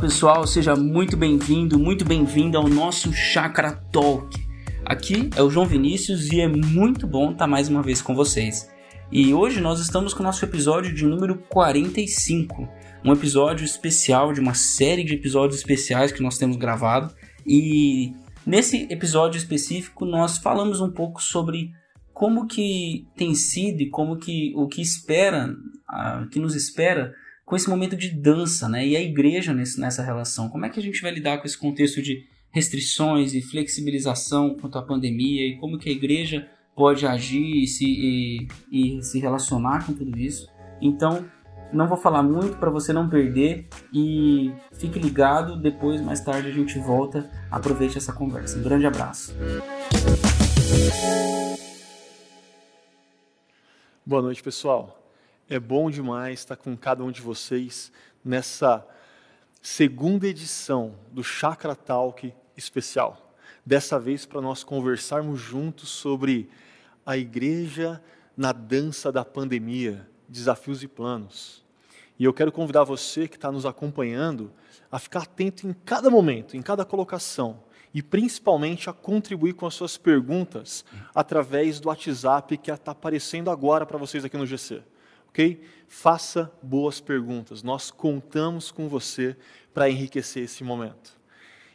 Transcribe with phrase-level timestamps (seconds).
[0.00, 4.38] Pessoal, seja muito bem-vindo, muito bem-vinda ao nosso Chakra Talk.
[4.84, 8.70] Aqui é o João Vinícius e é muito bom estar mais uma vez com vocês.
[9.10, 12.68] E hoje nós estamos com o nosso episódio de número 45,
[13.04, 17.14] um episódio especial de uma série de episódios especiais que nós temos gravado.
[17.46, 18.12] E
[18.44, 21.70] nesse episódio específico nós falamos um pouco sobre
[22.12, 25.54] como que tem sido e como que o que espera,
[26.22, 27.14] o que nos espera
[27.46, 28.84] com esse momento de dança, né?
[28.84, 30.48] E a igreja nesse, nessa relação.
[30.48, 34.76] Como é que a gente vai lidar com esse contexto de restrições e flexibilização quanto
[34.76, 39.86] à pandemia e como que a igreja pode agir e se, e, e se relacionar
[39.86, 40.48] com tudo isso?
[40.82, 41.24] Então,
[41.72, 45.56] não vou falar muito para você não perder e fique ligado.
[45.56, 47.30] Depois, mais tarde, a gente volta.
[47.48, 48.58] Aproveite essa conversa.
[48.58, 49.32] Um grande abraço.
[54.04, 54.95] Boa noite, pessoal.
[55.48, 57.92] É bom demais estar com cada um de vocês
[58.24, 58.84] nessa
[59.62, 63.32] segunda edição do Chakra Talk especial.
[63.64, 66.50] Dessa vez para nós conversarmos juntos sobre
[67.04, 68.02] a igreja
[68.36, 71.64] na dança da pandemia, desafios e planos.
[72.18, 74.52] E eu quero convidar você que está nos acompanhando
[74.90, 77.62] a ficar atento em cada momento, em cada colocação,
[77.94, 83.86] e principalmente a contribuir com as suas perguntas através do WhatsApp que está aparecendo agora
[83.86, 84.82] para vocês aqui no GC
[85.36, 85.60] ok?
[85.86, 87.62] Faça boas perguntas.
[87.62, 89.36] Nós contamos com você
[89.74, 91.14] para enriquecer esse momento.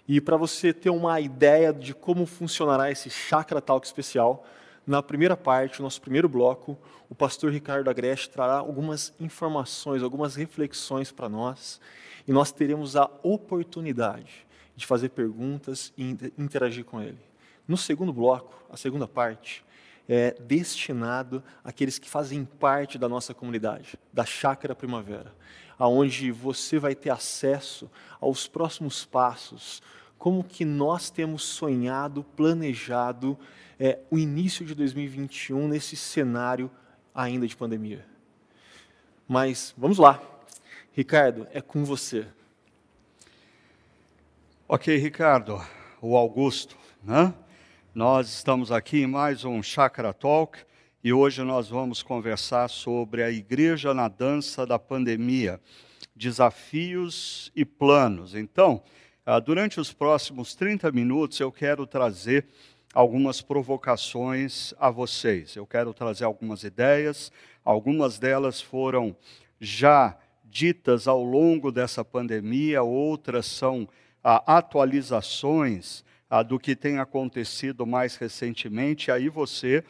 [0.07, 4.43] E para você ter uma ideia de como funcionará esse Chakra Talk especial,
[4.85, 6.75] na primeira parte, o nosso primeiro bloco,
[7.07, 11.79] o pastor Ricardo Agreste trará algumas informações, algumas reflexões para nós,
[12.27, 17.19] e nós teremos a oportunidade de fazer perguntas e interagir com ele.
[17.67, 19.63] No segundo bloco, a segunda parte,
[20.13, 25.33] é destinado àqueles que fazem parte da nossa comunidade, da Chácara Primavera,
[25.79, 27.89] aonde você vai ter acesso
[28.19, 29.81] aos próximos passos,
[30.17, 33.39] como que nós temos sonhado, planejado
[33.79, 36.69] é, o início de 2021 nesse cenário
[37.15, 38.05] ainda de pandemia.
[39.25, 40.21] Mas vamos lá,
[40.91, 42.27] Ricardo, é com você.
[44.67, 45.65] Ok, Ricardo,
[46.01, 47.33] o Augusto, né?
[47.93, 50.57] Nós estamos aqui em mais um Chakra Talk
[51.03, 55.59] e hoje nós vamos conversar sobre a igreja na dança da pandemia,
[56.15, 58.33] desafios e planos.
[58.33, 58.81] Então,
[59.25, 62.47] ah, durante os próximos 30 minutos eu quero trazer
[62.93, 65.57] algumas provocações a vocês.
[65.57, 67.29] Eu quero trazer algumas ideias,
[67.61, 69.13] algumas delas foram
[69.59, 73.85] já ditas ao longo dessa pandemia, outras são
[74.23, 79.11] ah, atualizações ah, do que tem acontecido mais recentemente.
[79.11, 79.83] Aí você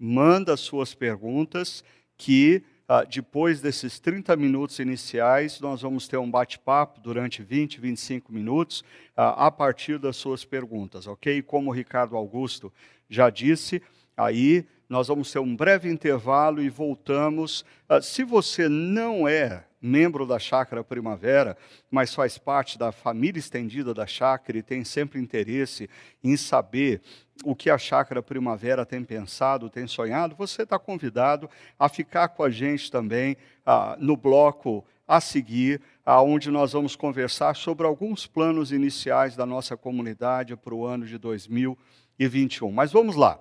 [0.00, 1.82] manda suas perguntas,
[2.16, 8.32] que ah, depois desses 30 minutos iniciais, nós vamos ter um bate-papo durante 20, 25
[8.32, 8.84] minutos,
[9.16, 11.42] ah, a partir das suas perguntas, ok?
[11.42, 12.72] Como o Ricardo Augusto
[13.08, 13.82] já disse,
[14.16, 17.64] aí nós vamos ter um breve intervalo e voltamos.
[17.88, 21.56] Uh, se você não é membro da Chácara Primavera,
[21.90, 25.88] mas faz parte da família estendida da Chácara e tem sempre interesse
[26.22, 27.00] em saber
[27.44, 31.48] o que a Chácara Primavera tem pensado, tem sonhado, você está convidado
[31.78, 33.36] a ficar com a gente também
[33.66, 39.76] uh, no bloco a seguir, aonde nós vamos conversar sobre alguns planos iniciais da nossa
[39.76, 42.70] comunidade para o ano de 2021.
[42.70, 43.40] Mas vamos lá.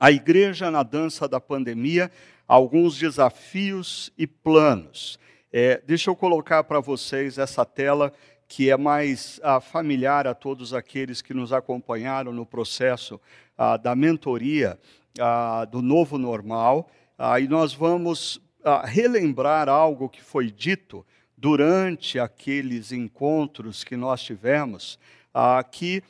[0.00, 2.10] A igreja na dança da pandemia,
[2.48, 5.18] alguns desafios e planos.
[5.56, 8.12] É, deixa eu colocar para vocês essa tela
[8.48, 13.20] que é mais ah, familiar a todos aqueles que nos acompanharam no processo
[13.56, 14.76] ah, da mentoria
[15.16, 16.90] ah, do novo normal.
[17.16, 21.06] Ah, e nós vamos ah, relembrar algo que foi dito
[21.38, 24.98] durante aqueles encontros que nós tivemos,
[25.32, 26.02] ah, que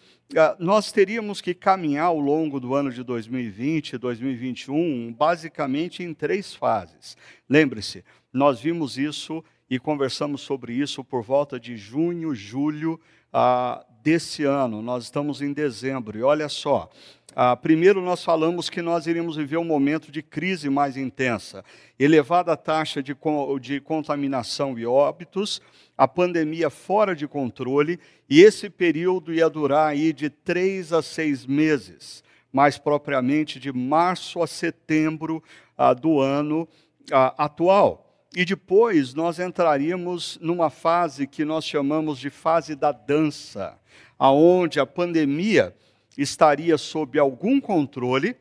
[0.58, 6.54] nós teríamos que caminhar ao longo do ano de 2020 e 2021 basicamente em três
[6.54, 7.14] fases.
[7.48, 8.02] Lembre-se,
[8.34, 13.00] nós vimos isso e conversamos sobre isso por volta de junho, julho
[13.32, 14.82] ah, desse ano.
[14.82, 16.90] Nós estamos em dezembro e olha só.
[17.36, 21.64] Ah, primeiro, nós falamos que nós iríamos viver um momento de crise mais intensa,
[21.96, 23.16] elevada taxa de,
[23.60, 25.62] de contaminação e óbitos,
[25.96, 31.46] a pandemia fora de controle, e esse período ia durar aí de três a seis
[31.46, 32.22] meses,
[32.52, 35.42] mais propriamente de março a setembro
[35.78, 36.68] ah, do ano
[37.12, 38.03] ah, atual.
[38.36, 43.78] E depois nós entraríamos numa fase que nós chamamos de fase da dança,
[44.18, 45.72] aonde a pandemia
[46.18, 48.36] estaria sob algum controle,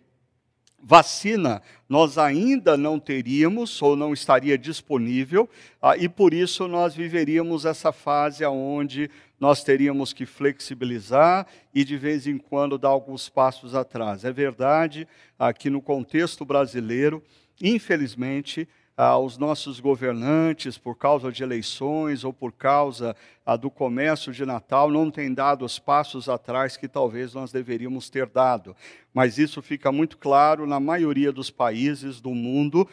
[0.81, 5.47] vacina nós ainda não teríamos ou não estaria disponível,
[5.79, 11.97] ah, e por isso nós viveríamos essa fase onde nós teríamos que flexibilizar e de
[11.97, 14.25] vez em quando dar alguns passos atrás.
[14.25, 15.07] É verdade
[15.59, 17.21] que no contexto brasileiro,
[17.61, 23.15] infelizmente, ah, os nossos governantes, por causa de eleições ou por causa
[23.59, 28.27] do comércio de Natal, não têm dado os passos atrás que talvez nós deveríamos ter
[28.27, 28.75] dado.
[29.13, 32.87] Mas isso fica muito claro na maioria dos países do mundo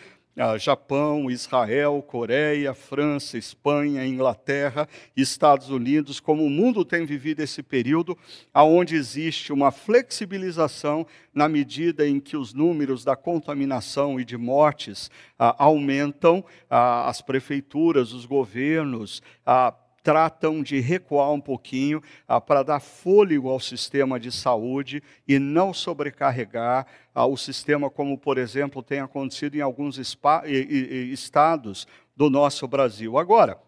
[0.59, 8.17] Japão, Israel, Coreia, França, Espanha, Inglaterra, Estados Unidos, como o mundo tem vivido esse período,
[8.55, 15.11] aonde existe uma flexibilização na medida em que os números da contaminação e de mortes
[15.39, 22.63] ah, aumentam, ah, as prefeituras, os governos, ah, tratam de recuar um pouquinho ah, para
[22.63, 28.83] dar fôlego ao sistema de saúde e não sobrecarregar ah, o sistema, como, por exemplo,
[28.83, 31.87] tem acontecido em alguns estados
[32.17, 33.19] do nosso Brasil.
[33.19, 33.59] Agora,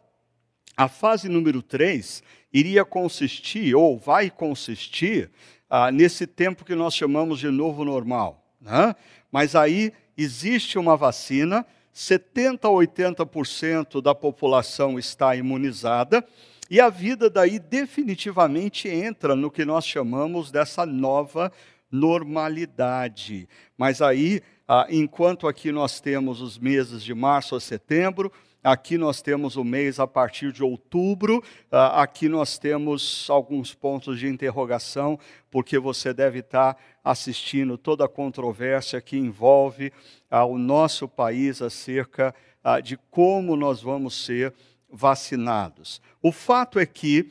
[0.76, 5.30] a fase número 3 iria consistir, ou vai consistir,
[5.68, 8.44] ah, nesse tempo que nós chamamos de novo normal.
[8.60, 8.94] Né?
[9.30, 16.26] Mas aí existe uma vacina 70% a 80% da população está imunizada,
[16.70, 21.52] e a vida daí definitivamente entra no que nós chamamos dessa nova
[21.90, 23.46] normalidade.
[23.76, 28.32] Mas aí, ah, enquanto aqui nós temos os meses de março a setembro,
[28.64, 31.42] Aqui nós temos o mês a partir de outubro.
[31.68, 35.18] Ah, aqui nós temos alguns pontos de interrogação,
[35.50, 39.92] porque você deve estar assistindo toda a controvérsia que envolve
[40.30, 42.32] ah, o nosso país acerca
[42.62, 44.54] ah, de como nós vamos ser
[44.88, 46.00] vacinados.
[46.22, 47.30] O fato é que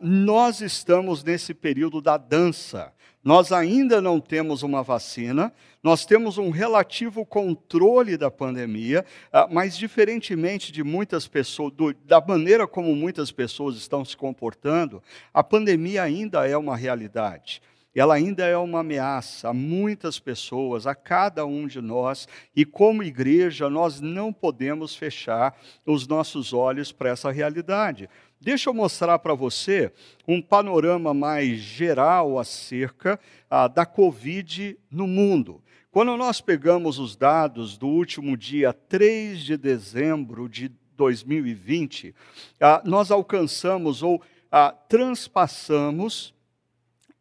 [0.00, 2.92] nós estamos nesse período da dança.
[3.24, 9.76] Nós ainda não temos uma vacina, nós temos um relativo controle da pandemia, ah, mas
[9.76, 11.72] diferentemente de muitas pessoas,
[12.04, 15.00] da maneira como muitas pessoas estão se comportando,
[15.32, 17.62] a pandemia ainda é uma realidade
[17.94, 22.26] ela ainda é uma ameaça a muitas pessoas, a cada um de nós,
[22.56, 25.54] e como igreja, nós não podemos fechar
[25.84, 28.08] os nossos olhos para essa realidade.
[28.44, 29.92] Deixa eu mostrar para você
[30.26, 33.16] um panorama mais geral acerca
[33.48, 35.62] ah, da Covid no mundo.
[35.92, 42.12] Quando nós pegamos os dados do último dia 3 de dezembro de 2020,
[42.60, 46.34] ah, nós alcançamos ou ah, transpassamos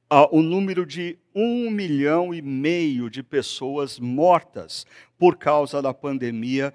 [0.10, 4.88] ah, o número de um milhão e meio de pessoas mortas
[5.20, 6.74] por causa da pandemia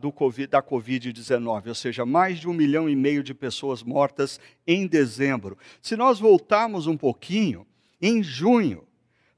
[0.00, 4.38] do COVID, da Covid-19, ou seja, mais de um milhão e meio de pessoas mortas
[4.66, 5.58] em dezembro.
[5.82, 7.66] Se nós voltarmos um pouquinho,
[8.00, 8.86] em junho,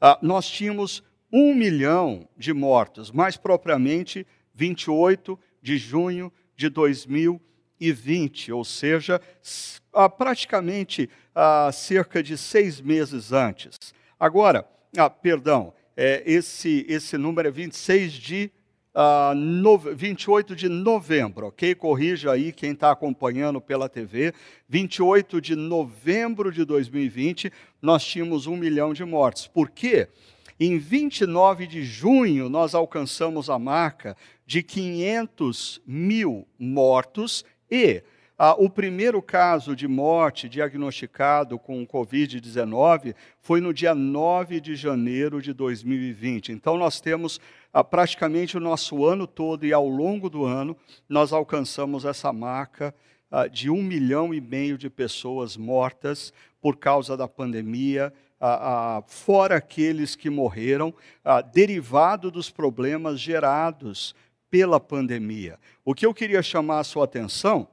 [0.00, 1.02] ah, nós tínhamos
[1.32, 9.20] um milhão de mortos, mais propriamente 28 de junho de 2020, ou seja,
[9.92, 13.76] ah, praticamente ah, cerca de seis meses antes.
[14.18, 14.66] Agora,
[14.96, 18.50] ah, perdão, é, esse, esse número é 26 de
[18.96, 21.74] uh, no, 28 de novembro, ok?
[21.74, 24.32] Corrija aí quem está acompanhando pela TV.
[24.68, 27.52] 28 de novembro de 2020,
[27.82, 29.46] nós tínhamos um milhão de mortes.
[29.46, 30.08] Por quê?
[30.58, 34.16] Em 29 de junho, nós alcançamos a marca
[34.46, 38.02] de 500 mil mortos e
[38.38, 45.40] ah, o primeiro caso de morte diagnosticado com Covid-19 foi no dia 9 de janeiro
[45.40, 46.52] de 2020.
[46.52, 47.40] Então, nós temos
[47.72, 50.76] ah, praticamente o nosso ano todo e ao longo do ano,
[51.08, 52.94] nós alcançamos essa marca
[53.30, 59.56] ah, de um milhão e meio de pessoas mortas por causa da pandemia, ah, fora
[59.56, 60.92] aqueles que morreram,
[61.54, 64.14] derivado dos problemas gerados
[64.50, 65.58] pela pandemia.
[65.82, 67.66] O que eu queria chamar a sua atenção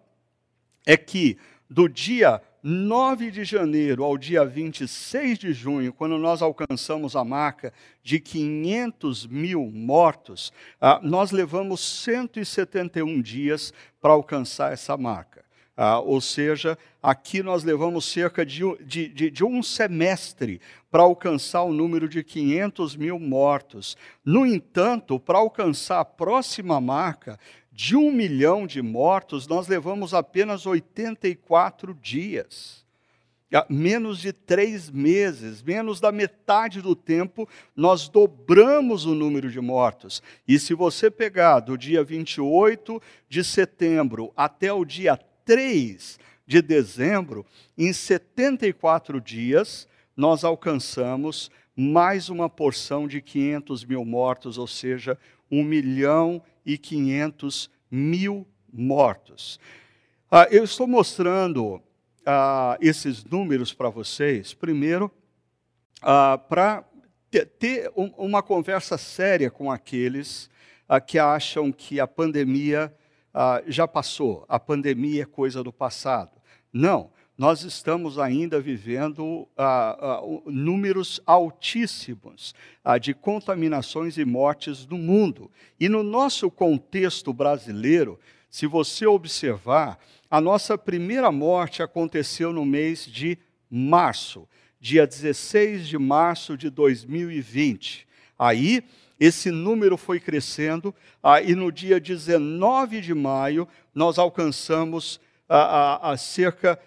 [0.86, 1.38] é que
[1.70, 7.74] do dia 9 de janeiro ao dia 26 de junho, quando nós alcançamos a marca
[8.02, 15.44] de 500 mil mortos, ah, nós levamos 171 dias para alcançar essa marca.
[15.76, 20.62] Ah, ou seja, aqui nós levamos cerca de, de, de, de um semestre
[20.92, 23.98] para alcançar o número de 500 mil mortos.
[24.24, 27.40] No entanto, para alcançar a próxima marca,
[27.74, 32.84] de um milhão de mortos, nós levamos apenas 84 dias.
[33.70, 40.24] Menos de três meses, menos da metade do tempo, nós dobramos o número de mortos.
[40.48, 47.46] E se você pegar do dia 28 de setembro até o dia 3 de dezembro,
[47.78, 55.18] em 74 dias, nós alcançamos mais uma porção de 500 mil mortos, ou seja,
[55.52, 56.42] 1 milhão
[56.78, 59.60] 500 mil mortos.
[60.30, 61.82] Ah, eu estou mostrando
[62.26, 65.12] ah, esses números para vocês, primeiro,
[66.02, 66.84] ah, para
[67.60, 70.50] ter um, uma conversa séria com aqueles
[70.88, 72.94] ah, que acham que a pandemia
[73.34, 76.32] ah, já passou, a pandemia é coisa do passado.
[76.72, 82.54] Não, nós estamos ainda vivendo ah, números altíssimos
[83.02, 85.50] de contaminações e mortes no mundo.
[85.80, 89.98] E no nosso contexto brasileiro, se você observar,
[90.30, 93.38] a nossa primeira morte aconteceu no mês de
[93.70, 94.48] março
[94.84, 98.06] dia 16 de março de 2020.
[98.38, 98.84] Aí,
[99.18, 106.18] esse número foi crescendo, ah, e no dia 19 de maio, nós alcançamos ah, ah,
[106.18, 106.82] cerca de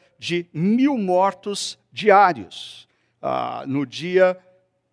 [0.52, 2.88] mil mortos diários.
[3.20, 4.36] Ah, no dia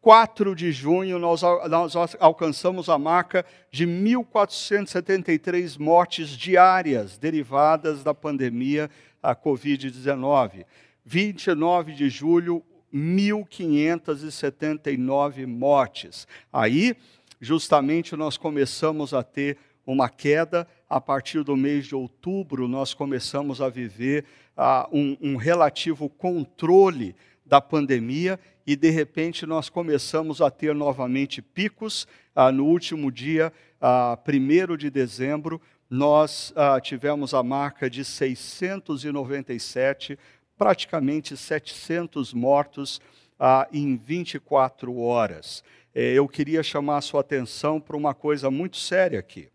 [0.03, 8.89] 4 de junho, nós, nós alcançamos a marca de 1.473 mortes diárias derivadas da pandemia
[9.21, 10.65] a Covid-19.
[11.05, 12.61] 29 de julho,
[12.93, 16.27] 1.579 mortes.
[16.51, 16.97] Aí,
[17.39, 20.67] justamente, nós começamos a ter uma queda.
[20.89, 24.25] A partir do mês de outubro, nós começamos a viver
[24.57, 31.39] uh, um, um, relativo controle da pandemia e, de repente, nós começamos a ter novamente
[31.41, 32.07] picos.
[32.35, 40.17] Uh, no último dia, uh, 1 de dezembro, nós uh, tivemos a marca de 697
[40.57, 43.01] praticamente 700 mortos
[43.39, 45.63] ah, em 24 horas.
[45.93, 49.49] É, eu queria chamar a sua atenção para uma coisa muito séria aqui.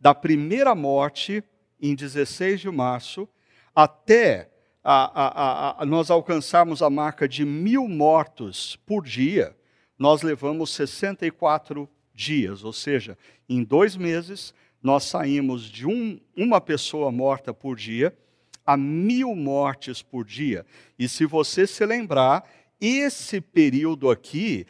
[0.00, 1.42] Da primeira morte,
[1.80, 3.28] em 16 de março,
[3.74, 4.50] até
[4.82, 9.56] a, a, a, nós alcançarmos a marca de mil mortos por dia,
[9.98, 13.16] nós levamos 64 dias, ou seja,
[13.48, 18.16] em dois meses, nós saímos de um, uma pessoa morta por dia
[18.68, 20.66] a mil mortes por dia.
[20.98, 22.46] E se você se lembrar,
[22.78, 24.66] esse período aqui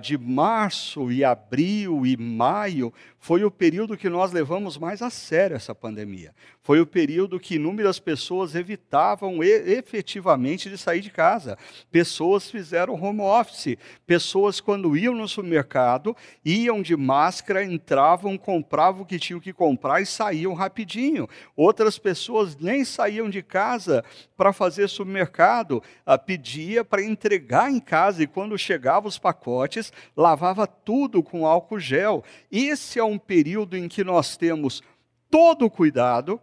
[0.00, 5.54] de março e abril e maio foi o período que nós levamos mais a sério
[5.54, 6.34] essa pandemia.
[6.60, 11.56] Foi o período que inúmeras pessoas evitavam efetivamente de sair de casa.
[11.88, 13.76] Pessoas fizeram home office.
[14.04, 20.00] Pessoas, quando iam no supermercado, iam de máscara, entravam, compravam o que tinham que comprar
[20.00, 21.28] e saíam rapidinho.
[21.54, 24.04] Outras pessoas nem saíam de casa
[24.36, 29.71] para fazer supermercado, ah, pedia para entregar em casa e quando chegavam os pacotes,
[30.16, 32.24] lavava tudo com álcool gel.
[32.50, 34.82] Esse é um período em que nós temos
[35.30, 36.40] todo o cuidado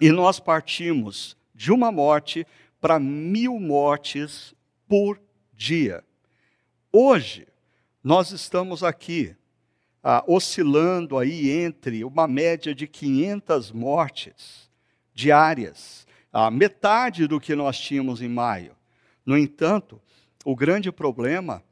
[0.00, 2.46] e nós partimos de uma morte
[2.80, 4.54] para mil mortes
[4.88, 5.20] por
[5.52, 6.02] dia.
[6.92, 7.46] Hoje,
[8.02, 9.36] nós estamos aqui
[10.02, 14.70] ah, oscilando aí entre uma média de 500 mortes
[15.12, 18.74] diárias, a metade do que nós tínhamos em maio.
[19.24, 20.00] No entanto,
[20.44, 21.62] o grande problema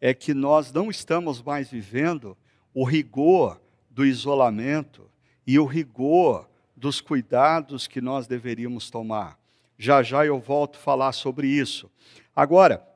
[0.00, 2.36] é que nós não estamos mais vivendo
[2.72, 5.10] o rigor do isolamento
[5.46, 9.38] e o rigor dos cuidados que nós deveríamos tomar.
[9.76, 11.90] Já já eu volto a falar sobre isso.
[12.34, 12.86] Agora,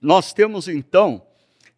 [0.00, 1.22] nós temos então,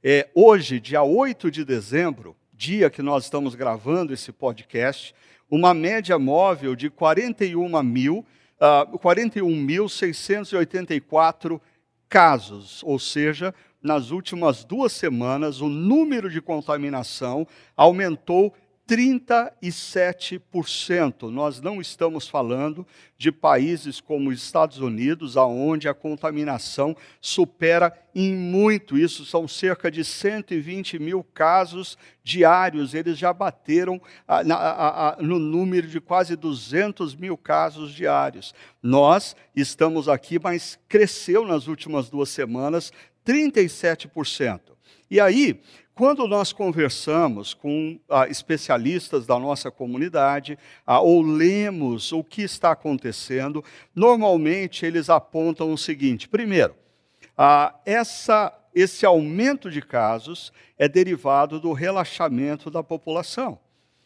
[0.03, 5.15] é, hoje, dia 8 de dezembro, dia que nós estamos gravando esse podcast,
[5.51, 8.25] uma média móvel de 41 mil,
[8.61, 11.61] uh, 41.684
[12.09, 17.47] casos, ou seja, nas últimas duas semanas, o número de contaminação
[17.77, 18.55] aumentou
[18.89, 21.29] 37%.
[21.31, 22.87] Nós não estamos falando
[23.17, 29.25] de países como os Estados Unidos, aonde a contaminação supera em muito isso.
[29.25, 32.93] São cerca de 120 mil casos diários.
[32.93, 38.53] Eles já bateram a, a, a, no número de quase 200 mil casos diários.
[38.83, 42.93] Nós estamos aqui, mas cresceu nas últimas duas semanas
[43.27, 44.61] 37%.
[45.11, 45.61] E aí,
[45.95, 52.73] quando nós conversamos com ah, especialistas da nossa comunidade, ah, ou lemos o que está
[52.73, 53.63] acontecendo,
[53.95, 56.75] normalmente eles apontam o seguinte: primeiro,
[57.37, 63.59] ah, essa, esse aumento de casos é derivado do relaxamento da população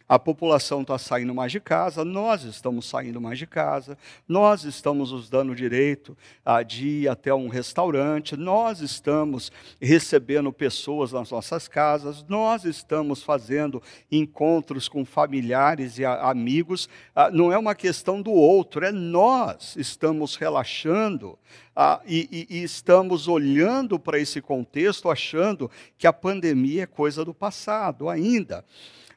[0.09, 3.99] a população está saindo mais de casa, nós estamos saindo mais de casa,
[4.29, 11.11] nós estamos nos dando direito ah, de ir até um restaurante, nós estamos recebendo pessoas
[11.13, 16.89] nas nossas casas, nós estamos fazendo encontros com familiares e amigos.
[17.15, 21.37] Ah, não é uma questão do outro, é nós estamos relaxando
[21.75, 28.09] ah, e estamos olhando para esse contexto achando que a pandemia é coisa do passado
[28.09, 28.65] ainda.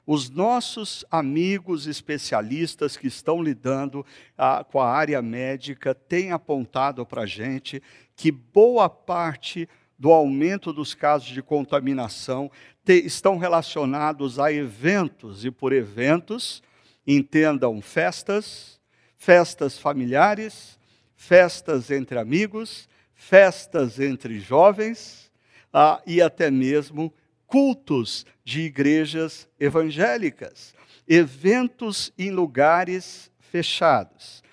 [0.06, 4.06] Os nossos amigos especialistas que estão lidando
[4.38, 7.82] ah, com a área médica têm apontado para a gente
[8.15, 12.50] que boa parte do aumento dos casos de contaminação
[12.84, 16.63] te, estão relacionados a eventos, e por eventos,
[17.06, 18.79] entendam festas,
[19.18, 20.79] festas familiares,
[21.15, 25.29] festas entre amigos, festas entre jovens
[25.74, 27.13] ah, e até mesmo
[27.50, 30.74] cultos de igrejas evangélicas,
[31.08, 34.44] eventos em lugares fechados.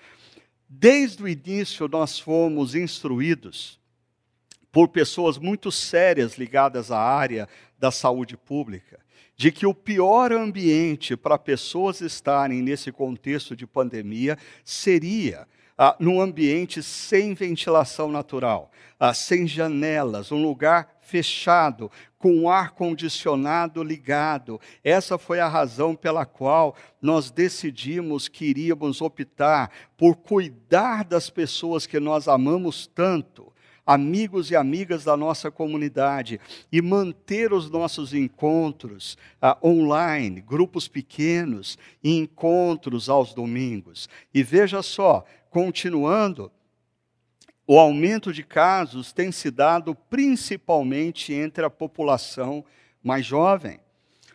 [0.67, 3.79] Desde o início, nós fomos instruídos
[4.71, 8.99] por pessoas muito sérias ligadas à área da saúde pública,
[9.35, 16.19] de que o pior ambiente para pessoas estarem nesse contexto de pandemia seria ah, num
[16.19, 24.59] ambiente sem ventilação natural, ah, sem janelas, um lugar fechado, com o ar condicionado ligado.
[24.83, 31.85] Essa foi a razão pela qual nós decidimos que iríamos optar por cuidar das pessoas
[31.85, 33.53] que nós amamos tanto
[33.85, 41.77] amigos e amigas da nossa comunidade e manter os nossos encontros uh, online, grupos pequenos
[42.03, 44.09] e encontros aos domingos.
[44.33, 46.51] E veja só, continuando,
[47.67, 52.63] o aumento de casos tem se dado principalmente entre a população
[53.03, 53.79] mais jovem.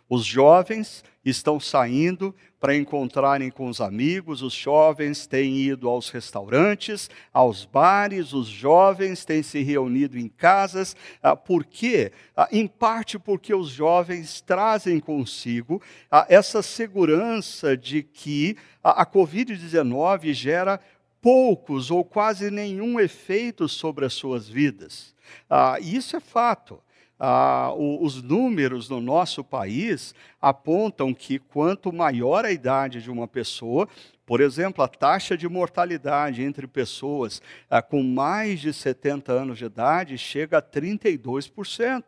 [0.06, 7.08] Os jovens estão saindo para encontrarem com os amigos, os jovens têm ido aos restaurantes,
[7.32, 10.94] aos bares, os jovens têm se reunido em casas.
[11.22, 12.12] Ah, por quê?
[12.36, 20.34] Ah, em parte porque os jovens trazem consigo ah, essa segurança de que a Covid-19
[20.34, 20.78] gera
[21.22, 25.14] poucos ou quase nenhum efeito sobre as suas vidas.
[25.48, 26.82] Ah, isso é fato.
[27.18, 33.28] Ah, o, os números no nosso país apontam que quanto maior a idade de uma
[33.28, 33.88] pessoa,
[34.26, 39.66] por exemplo, a taxa de mortalidade entre pessoas ah, com mais de 70 anos de
[39.66, 42.02] idade chega a 32%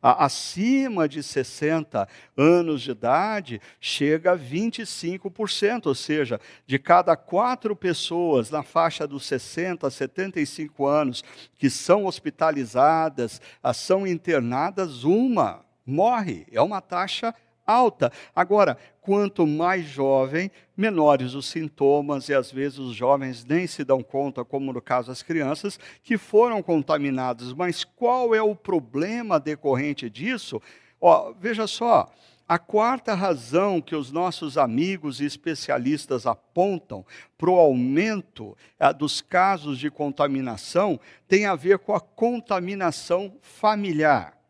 [0.00, 8.50] acima de 60 anos de idade chega a 25%, ou seja, de cada quatro pessoas
[8.50, 11.24] na faixa dos 60 a 75 anos
[11.56, 13.40] que são hospitalizadas,
[13.74, 16.46] são internadas, uma morre.
[16.50, 17.34] É uma taxa
[17.66, 18.12] alta.
[18.34, 24.02] Agora, quanto mais jovem, menores os sintomas, e às vezes os jovens nem se dão
[24.02, 27.52] conta, como no caso das crianças, que foram contaminados.
[27.52, 30.60] Mas qual é o problema decorrente disso?
[31.00, 32.10] Ó, veja só.
[32.48, 37.04] A quarta razão que os nossos amigos e especialistas apontam
[37.38, 44.41] para o aumento ah, dos casos de contaminação tem a ver com a contaminação familiar.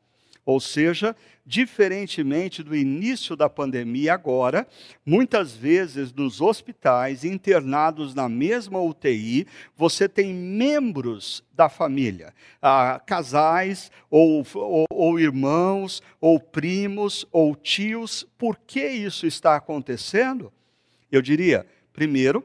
[0.45, 1.15] Ou seja,
[1.47, 4.67] diferentemente do início da pandemia, agora,
[5.07, 13.91] muitas vezes nos hospitais, internados na mesma UTI, você tem membros da família, ah, casais,
[14.11, 18.27] ou, ou, ou irmãos, ou primos, ou tios.
[18.37, 20.53] Por que isso está acontecendo?
[21.11, 22.45] Eu diria, primeiro,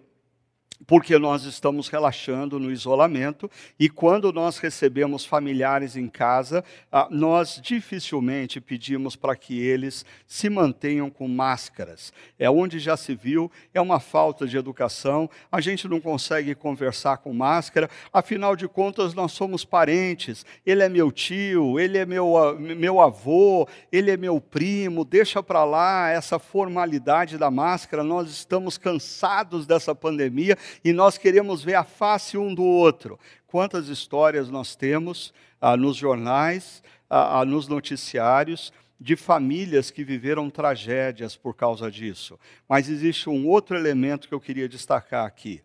[0.85, 7.59] porque nós estamos relaxando no isolamento e quando nós recebemos familiares em casa, ah, nós
[7.61, 12.13] dificilmente pedimos para que eles se mantenham com máscaras.
[12.37, 17.17] É onde já se viu, é uma falta de educação, a gente não consegue conversar
[17.17, 22.57] com máscara, afinal de contas nós somos parentes, ele é meu tio, ele é meu,
[22.59, 28.77] meu avô, ele é meu primo, deixa para lá essa formalidade da máscara, nós estamos
[28.77, 33.19] cansados dessa pandemia e nós queremos ver a face um do outro.
[33.45, 40.49] Quantas histórias nós temos ah, nos jornais, ah, ah, nos noticiários, de famílias que viveram
[40.49, 42.39] tragédias por causa disso.
[42.67, 45.61] Mas existe um outro elemento que eu queria destacar aqui.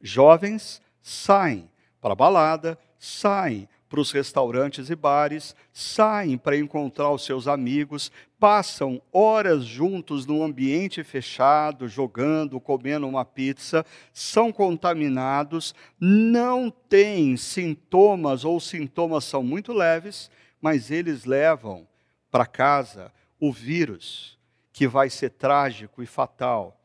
[0.00, 7.24] Jovens saem para a balada, saem para os restaurantes e bares, saem para encontrar os
[7.24, 16.70] seus amigos, passam horas juntos num ambiente fechado, jogando, comendo uma pizza, são contaminados, não
[16.70, 20.30] têm sintomas ou sintomas são muito leves,
[20.62, 21.84] mas eles levam
[22.30, 24.38] para casa o vírus,
[24.72, 26.80] que vai ser trágico e fatal,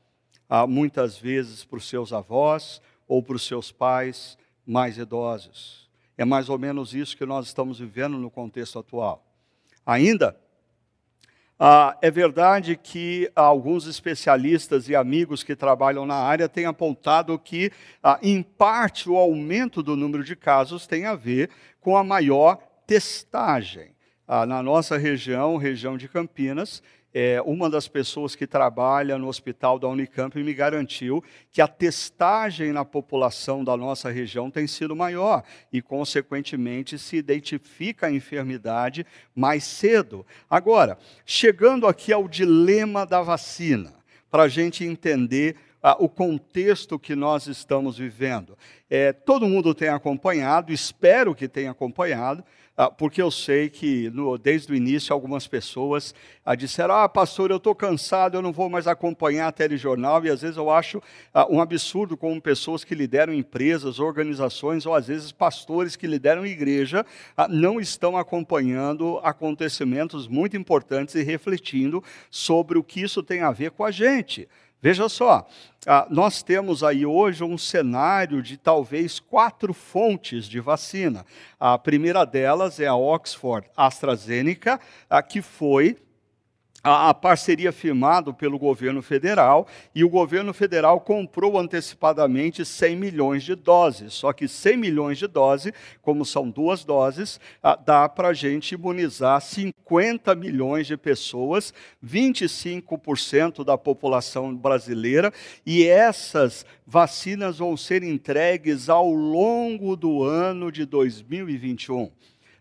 [0.49, 5.84] ah, muitas vezes para os seus avós ou para os seus pais mais idosos.
[6.17, 9.25] É mais ou menos isso que nós estamos vivendo no contexto atual.
[9.85, 10.35] Ainda,
[11.57, 17.71] Ah, é verdade que alguns especialistas e amigos que trabalham na área têm apontado que,
[18.03, 21.49] ah, em parte, o aumento do número de casos tem a ver
[21.79, 23.95] com a maior testagem.
[24.27, 26.83] Ah, na nossa região, região de Campinas,
[27.17, 32.73] é, uma das pessoas que trabalha no hospital da Unicamp me garantiu que a testagem
[32.73, 39.63] na população da nossa região tem sido maior e, consequentemente, se identifica a enfermidade mais
[39.63, 40.25] cedo.
[40.49, 43.93] Agora, chegando aqui ao dilema da vacina,
[44.29, 45.55] para a gente entender
[45.87, 48.57] ah, o contexto que nós estamos vivendo.
[48.89, 52.43] É, todo mundo tem acompanhado, espero que tenha acompanhado,
[52.75, 57.51] ah, porque eu sei que no, desde o início algumas pessoas ah, disseram: Ah, pastor,
[57.51, 60.99] eu estou cansado, eu não vou mais acompanhar a telejornal, e às vezes eu acho
[61.31, 66.47] ah, um absurdo como pessoas que lideram empresas, organizações, ou às vezes pastores que lideram
[66.47, 67.05] igreja,
[67.47, 73.69] não estão acompanhando acontecimentos muito importantes e refletindo sobre o que isso tem a ver
[73.69, 74.49] com a gente.
[74.85, 75.47] Veja só,
[75.87, 81.25] ah, nós temos aí hoje um cenário de talvez quatro fontes de vacina.
[81.59, 84.79] A primeira delas é a Oxford AstraZeneca,
[85.27, 85.97] que foi
[86.85, 93.55] a, parceria firmada pelo governo federal e o governo federal comprou antecipadamente 100 milhões de
[93.55, 94.13] doses.
[94.13, 98.75] Só que 100 milhões de doses, como são duas doses, ah, dá para a gente
[98.75, 101.73] imunizar 50 milhões de pessoas,
[102.05, 105.33] 25% da população brasileira,
[105.65, 112.11] e essas vacinas vão ser entregues ao longo do ano de 2021.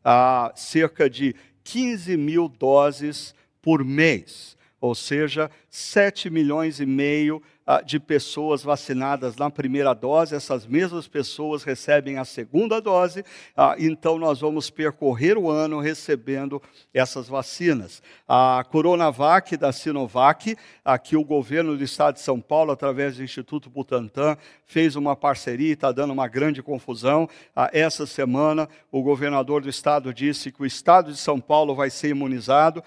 [0.02, 3.34] Ah, cerca de 15 mil doses
[3.64, 7.42] por mês, ou seja, 7 milhões e meio
[7.85, 13.24] de pessoas vacinadas na primeira dose, essas mesmas pessoas recebem a segunda dose,
[13.57, 16.61] ah, então nós vamos percorrer o ano recebendo
[16.92, 18.03] essas vacinas.
[18.29, 23.70] A Coronavac da Sinovac, aqui o governo do estado de São Paulo, através do Instituto
[23.70, 27.29] Butantan, fez uma parceria e está dando uma grande confusão.
[27.57, 31.88] Ah, essa semana, o governador do estado disse que o estado de São Paulo vai
[31.88, 32.83] ser imunizado,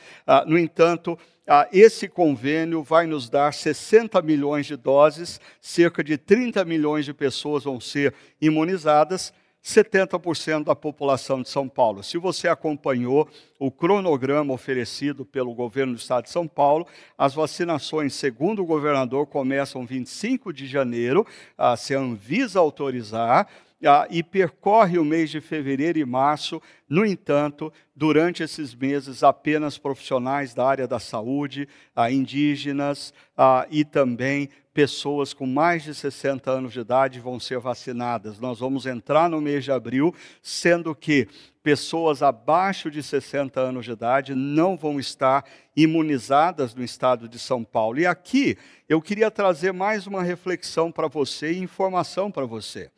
[0.45, 1.36] no entanto, ah,
[1.71, 7.63] esse convênio vai nos dar 60 milhões de doses, cerca de 30 milhões de pessoas
[7.63, 9.33] vão ser imunizadas,
[9.63, 12.01] 70% da população de São Paulo.
[12.01, 13.27] Se você acompanhou
[13.59, 19.27] o cronograma oferecido pelo governo do estado de São Paulo, as vacinações, segundo o governador,
[19.27, 23.66] começam 25 de janeiro, ah, se a Anvisa autorizar, ah,
[24.09, 26.61] e percorre o mês de fevereiro e março.
[26.89, 33.85] No entanto, durante esses meses, apenas profissionais da área da saúde, ah, indígenas ah, e
[33.85, 38.39] também pessoas com mais de 60 anos de idade vão ser vacinadas.
[38.39, 41.27] Nós vamos entrar no mês de abril, sendo que
[41.63, 45.43] pessoas abaixo de 60 anos de idade não vão estar
[45.75, 47.99] imunizadas no estado de São Paulo.
[47.99, 48.55] E aqui
[48.87, 52.91] eu queria trazer mais uma reflexão para você e informação para você.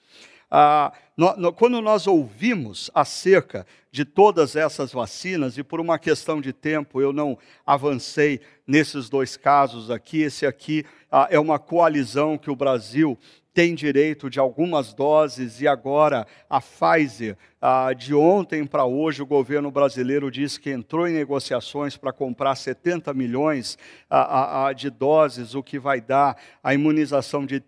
[0.49, 6.41] Ah, no, no, quando nós ouvimos acerca de todas essas vacinas, e por uma questão
[6.41, 12.37] de tempo eu não avancei nesses dois casos aqui, esse aqui ah, é uma coalizão
[12.37, 13.17] que o Brasil
[13.53, 19.25] tem direito de algumas doses e agora a Pfizer, ah, de ontem para hoje, o
[19.25, 23.77] governo brasileiro disse que entrou em negociações para comprar 70 milhões
[24.09, 27.61] ah, ah, de doses, o que vai dar a imunização de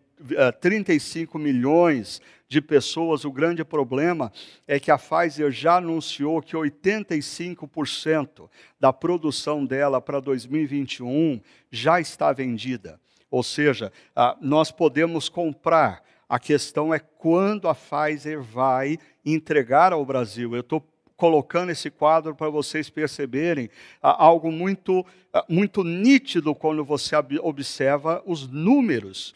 [0.61, 4.29] 35 ah, milhões de pessoas, o grande problema
[4.67, 11.39] é que a Pfizer já anunciou que 85% da produção dela para 2021
[11.71, 12.99] já está vendida.
[13.29, 16.03] Ou seja, ah, nós podemos comprar.
[16.27, 20.53] A questão é quando a Pfizer vai entregar ao Brasil.
[20.53, 20.85] Eu estou
[21.15, 23.69] colocando esse quadro para vocês perceberem
[24.03, 29.33] ah, algo muito, ah, muito nítido quando você observa os números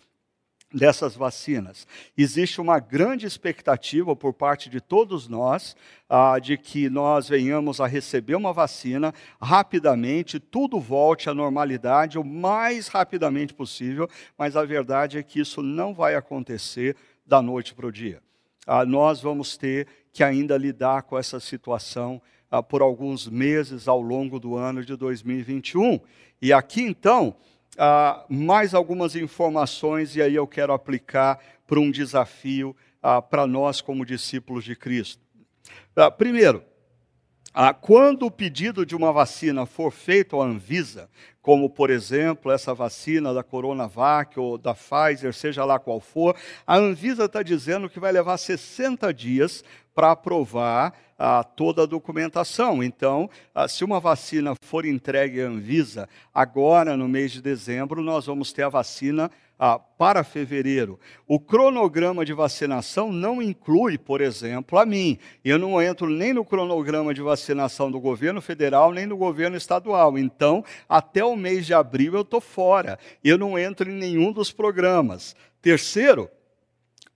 [0.76, 1.88] dessas vacinas.
[2.18, 5.76] Existe uma grande expectativa por parte de todos nós
[6.10, 12.26] ah, de que nós venhamos a receber uma vacina rapidamente, tudo volte à normalidade o
[12.26, 17.88] mais rapidamente possível, mas a verdade é que isso não vai acontecer da noite para
[17.88, 18.22] o dia.
[18.68, 24.02] Ah, nós vamos ter que ainda lidar com essa situação ah, por alguns meses ao
[24.02, 26.02] longo do ano de 2021.
[26.42, 27.36] E aqui então
[27.78, 33.82] ah, mais algumas informações e aí eu quero aplicar para um desafio ah, para nós
[33.82, 35.22] como discípulos de Cristo.
[35.96, 36.64] Ah, primeiro,
[37.54, 41.10] ah, quando o pedido de uma vacina for feito à Anvisa,
[41.42, 46.36] como, por exemplo, essa vacina da Coronavac ou da Pfizer, seja lá qual for,
[46.66, 49.64] a Anvisa está dizendo que vai levar 60 dias
[49.96, 52.84] para aprovar ah, toda a documentação.
[52.84, 58.26] Então, ah, se uma vacina for entregue à Anvisa agora no mês de dezembro, nós
[58.26, 61.00] vamos ter a vacina ah, para fevereiro.
[61.26, 65.18] O cronograma de vacinação não inclui, por exemplo, a mim.
[65.46, 70.18] Eu não entro nem no cronograma de vacinação do governo federal, nem do governo estadual.
[70.18, 73.00] Então, até o mês de abril eu estou fora.
[73.24, 75.38] Eu não entro em nenhum dos programas.
[75.62, 76.30] Terceiro,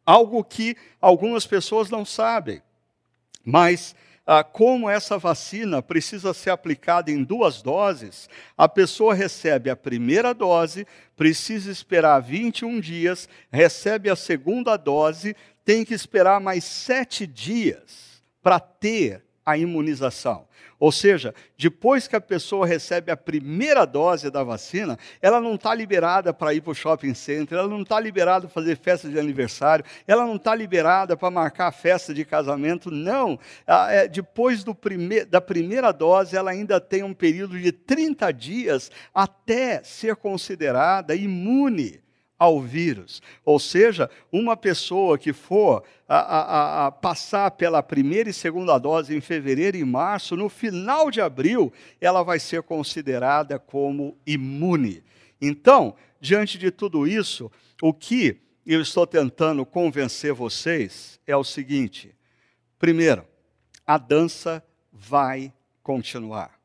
[0.05, 2.61] algo que algumas pessoas não sabem.
[3.43, 3.95] Mas
[4.31, 10.33] ah, como essa vacina precisa ser aplicada em duas doses, a pessoa recebe a primeira
[10.33, 18.21] dose, precisa esperar 21 dias, recebe a segunda dose, tem que esperar mais sete dias
[18.41, 20.47] para ter a imunização.
[20.79, 25.75] Ou seja, depois que a pessoa recebe a primeira dose da vacina, ela não está
[25.75, 29.19] liberada para ir para o shopping center, ela não está liberada para fazer festa de
[29.19, 33.37] aniversário, ela não está liberada para marcar a festa de casamento, não.
[33.67, 34.63] É, depois
[35.29, 42.01] da primeira dose, ela ainda tem um período de 30 dias até ser considerada imune
[42.39, 43.21] ao vírus.
[43.43, 49.13] Ou seja, uma pessoa que for a, a, a, passar pela primeira e segunda dose
[49.13, 55.03] em fevereiro e março, no final de abril, ela vai ser considerada como imune.
[55.41, 62.15] Então, diante de tudo isso, o que eu estou tentando convencer vocês é o seguinte:
[62.79, 63.25] primeiro,
[63.85, 65.51] a dança vai
[65.83, 66.57] continuar.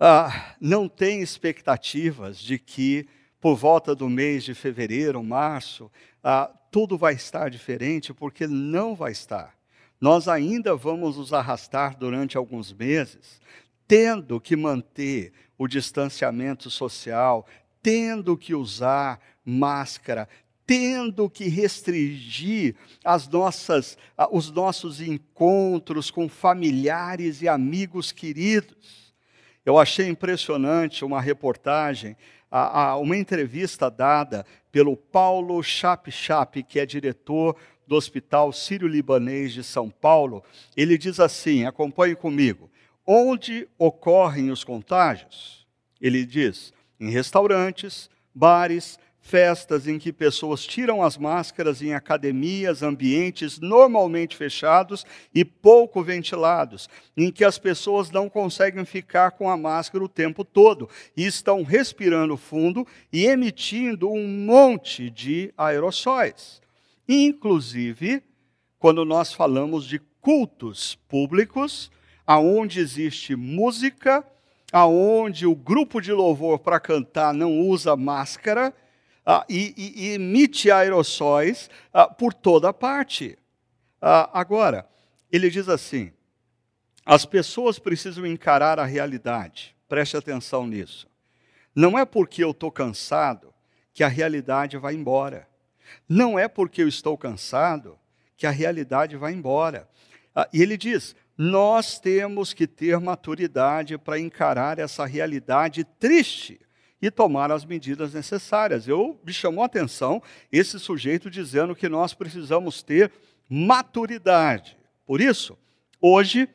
[0.00, 3.08] Ah, não tem expectativas de que
[3.40, 5.90] por volta do mês de fevereiro, março,
[6.22, 9.54] ah, tudo vai estar diferente, porque não vai estar.
[10.00, 13.40] Nós ainda vamos nos arrastar durante alguns meses,
[13.86, 17.46] tendo que manter o distanciamento social,
[17.82, 20.28] tendo que usar máscara,
[20.66, 23.96] tendo que restringir as nossas,
[24.30, 29.14] os nossos encontros com familiares e amigos queridos.
[29.64, 32.16] Eu achei impressionante uma reportagem
[32.50, 37.56] a, a uma entrevista dada pelo Paulo Chap Chap, que é diretor
[37.86, 40.44] do Hospital Sírio-Libanês de São Paulo.
[40.76, 42.70] Ele diz assim: acompanhe comigo.
[43.06, 45.66] Onde ocorrem os contágios?
[46.00, 53.60] Ele diz: em restaurantes, bares, festas em que pessoas tiram as máscaras em academias, ambientes
[53.60, 60.02] normalmente fechados e pouco ventilados, em que as pessoas não conseguem ficar com a máscara
[60.02, 66.62] o tempo todo e estão respirando fundo e emitindo um monte de aerossóis.
[67.06, 68.22] Inclusive,
[68.78, 71.90] quando nós falamos de cultos públicos,
[72.26, 74.24] aonde existe música,
[74.72, 78.74] aonde o grupo de louvor para cantar não usa máscara,
[79.30, 83.36] ah, e, e, e, emite aerossóis ah, por toda parte.
[84.00, 84.88] Ah, agora,
[85.30, 86.10] ele diz assim:
[87.04, 91.06] as pessoas precisam encarar a realidade, preste atenção nisso.
[91.74, 93.52] Não é porque eu estou cansado
[93.92, 95.46] que a realidade vai embora.
[96.08, 97.98] Não é porque eu estou cansado
[98.34, 99.86] que a realidade vai embora.
[100.34, 106.58] Ah, e ele diz: nós temos que ter maturidade para encarar essa realidade triste
[107.00, 108.88] e tomar as medidas necessárias.
[108.88, 113.12] Eu me chamou a atenção esse sujeito dizendo que nós precisamos ter
[113.48, 114.76] maturidade.
[115.06, 115.56] Por isso,
[116.00, 116.48] hoje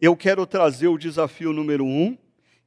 [0.00, 2.16] eu quero trazer o desafio número um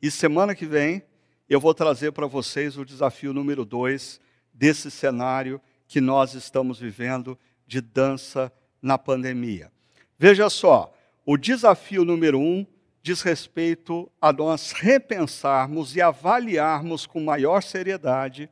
[0.01, 1.03] e semana que vem
[1.49, 4.21] eu vou trazer para vocês o desafio número dois
[4.53, 9.71] desse cenário que nós estamos vivendo de dança na pandemia.
[10.17, 10.93] Veja só,
[11.25, 12.65] o desafio número um
[13.01, 18.49] diz respeito a nós repensarmos e avaliarmos com maior seriedade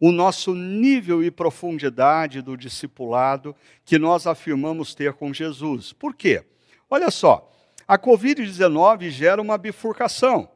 [0.00, 5.92] o nosso nível e profundidade do discipulado que nós afirmamos ter com Jesus.
[5.92, 6.44] Por quê?
[6.88, 7.50] Olha só,
[7.86, 10.48] a Covid-19 gera uma bifurcação.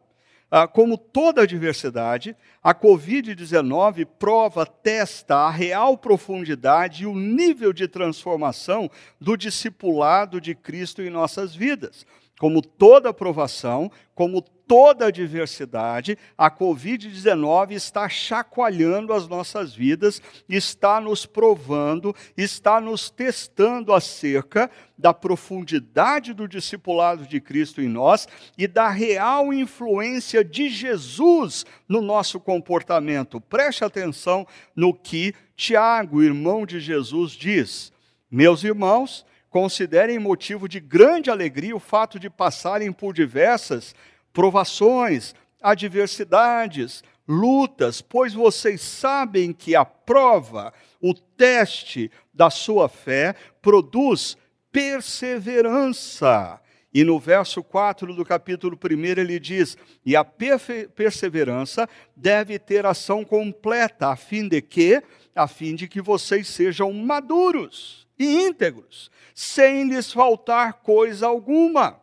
[0.55, 7.88] Ah, como toda diversidade, a Covid-19 prova, testa a real profundidade e o nível de
[7.88, 12.05] transformação do discipulado de Cristo em nossas vidas.
[12.43, 21.25] Como toda aprovação, como toda adversidade, a Covid-19 está chacoalhando as nossas vidas, está nos
[21.25, 28.27] provando, está nos testando acerca da profundidade do discipulado de Cristo em nós
[28.59, 33.41] e da real influência de Jesus no nosso comportamento.
[33.41, 37.93] Preste atenção no que Tiago, irmão de Jesus, diz.
[38.29, 43.95] Meus irmãos, Considerem motivo de grande alegria o fato de passarem por diversas
[44.33, 54.38] provações, adversidades, lutas, pois vocês sabem que a prova, o teste da sua fé, produz
[54.73, 56.59] perseverança.
[56.95, 61.87] E no verso 4 do capítulo 1 ele diz: E a perseverança
[62.17, 65.03] deve ter ação completa, a fim de que,
[65.37, 72.01] a fim de que vocês sejam maduros e íntegros, sem lhes faltar coisa alguma.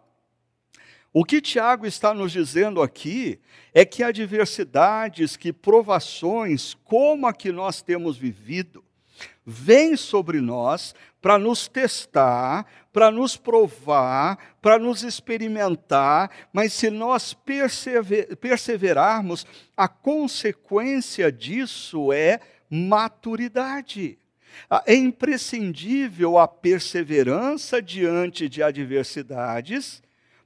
[1.11, 3.39] O que Tiago está nos dizendo aqui
[3.73, 8.83] é que adversidades, que provações, como a que nós temos vivido,
[9.45, 17.33] vêm sobre nós para nos testar, para nos provar, para nos experimentar, mas se nós
[17.33, 19.45] persever, perseverarmos,
[19.75, 24.17] a consequência disso é maturidade.
[24.85, 30.01] É imprescindível a perseverança diante de adversidades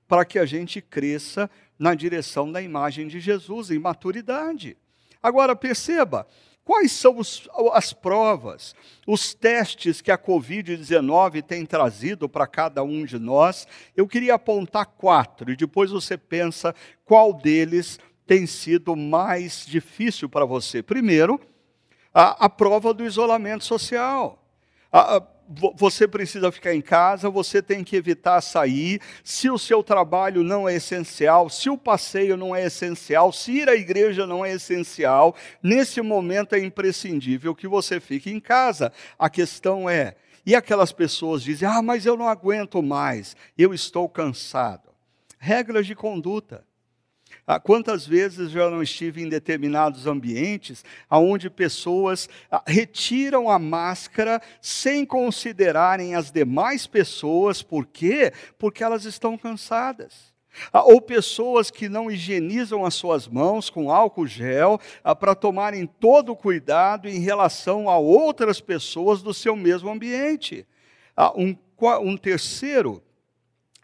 [0.08, 4.78] para que a gente cresça na direção da imagem de Jesus, em maturidade.
[5.21, 6.28] Agora, perceba,
[6.63, 8.76] quais são os, as provas,
[9.08, 13.67] os testes que a Covid-19 tem trazido para cada um de nós?
[13.95, 20.45] Eu queria apontar quatro, e depois você pensa qual deles tem sido mais difícil para
[20.45, 20.82] você.
[20.82, 21.39] Primeiro,
[22.13, 24.39] a, a prova do isolamento social.
[24.91, 25.23] A, a,
[25.76, 29.02] você precisa ficar em casa, você tem que evitar sair.
[29.23, 33.69] Se o seu trabalho não é essencial, se o passeio não é essencial, se ir
[33.69, 38.91] à igreja não é essencial, nesse momento é imprescindível que você fique em casa.
[39.17, 44.08] A questão é, e aquelas pessoas dizem: "Ah, mas eu não aguento mais, eu estou
[44.08, 44.89] cansado".
[45.38, 46.63] Regras de conduta.
[47.46, 54.42] Ah, quantas vezes já não estive em determinados ambientes onde pessoas ah, retiram a máscara
[54.62, 58.32] sem considerarem as demais pessoas, por quê?
[58.58, 60.34] Porque elas estão cansadas.
[60.72, 64.80] Ah, ou pessoas que não higienizam as suas mãos com álcool gel
[65.20, 70.66] para tomarem todo o cuidado em relação a outras pessoas do seu mesmo ambiente.
[71.36, 71.58] Um,
[72.02, 73.04] um terceiro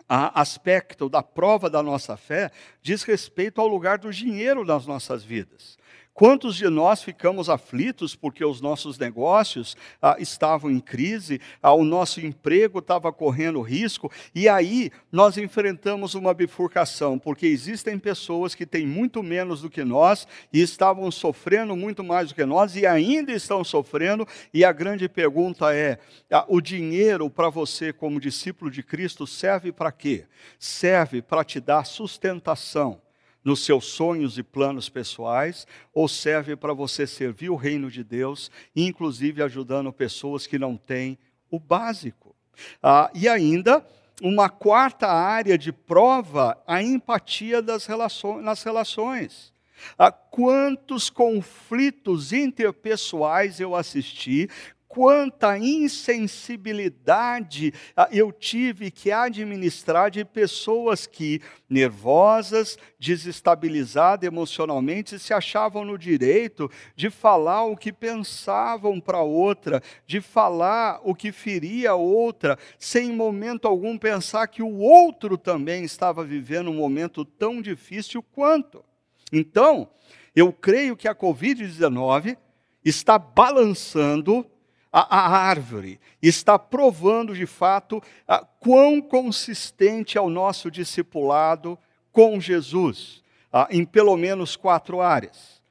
[0.09, 5.77] aspecto da prova da nossa fé diz respeito ao lugar do dinheiro nas nossas vidas.
[6.19, 11.85] Quantos de nós ficamos aflitos porque os nossos negócios ah, estavam em crise, ah, o
[11.85, 18.65] nosso emprego estava correndo risco, e aí nós enfrentamos uma bifurcação, porque existem pessoas que
[18.65, 22.85] têm muito menos do que nós e estavam sofrendo muito mais do que nós e
[22.85, 28.69] ainda estão sofrendo, e a grande pergunta é: ah, o dinheiro para você, como discípulo
[28.69, 30.25] de Cristo, serve para quê?
[30.59, 32.99] Serve para te dar sustentação
[33.43, 38.51] nos seus sonhos e planos pessoais, ou serve para você servir o reino de Deus,
[38.75, 41.17] inclusive ajudando pessoas que não têm
[41.49, 42.35] o básico.
[42.83, 43.85] Ah, e ainda,
[44.21, 49.53] uma quarta área de prova, a empatia das relações, nas relações.
[49.97, 54.49] Ah, quantos conflitos interpessoais eu assisti
[54.89, 65.85] quanta insensibilidade ah, eu tive que administrar de pessoas que, nervosas, desestabilizadas emocionalmente, se achavam
[65.85, 71.95] no direito de falar o que pensavam para outra, de falar o que feria a
[71.95, 77.61] outra, sem em momento algum pensar que o outro também estava vivendo um momento tão
[77.61, 78.83] difícil quanto.
[79.31, 79.87] Então,
[80.35, 82.35] eu creio que a Covid-19
[82.83, 84.43] está balançando
[84.91, 91.77] a, a árvore, está provando de fato a, quão consistente é o nosso discipulado
[92.11, 93.23] com Jesus,
[93.53, 95.61] a, em pelo menos quatro áreas: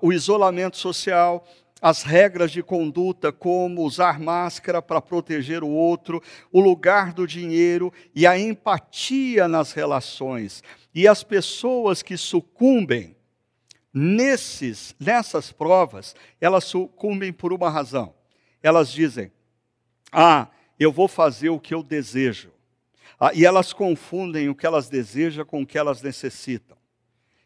[0.00, 1.46] o isolamento social,
[1.80, 7.92] as regras de conduta, como usar máscara para proteger o outro, o lugar do dinheiro
[8.14, 10.62] e a empatia nas relações.
[10.94, 13.14] E as pessoas que sucumbem
[13.92, 18.14] nesses, nessas provas, elas sucumbem por uma razão
[18.66, 19.30] elas dizem:
[20.10, 20.48] Ah,
[20.80, 22.50] eu vou fazer o que eu desejo.
[23.20, 26.76] Ah, e elas confundem o que elas desejam com o que elas necessitam.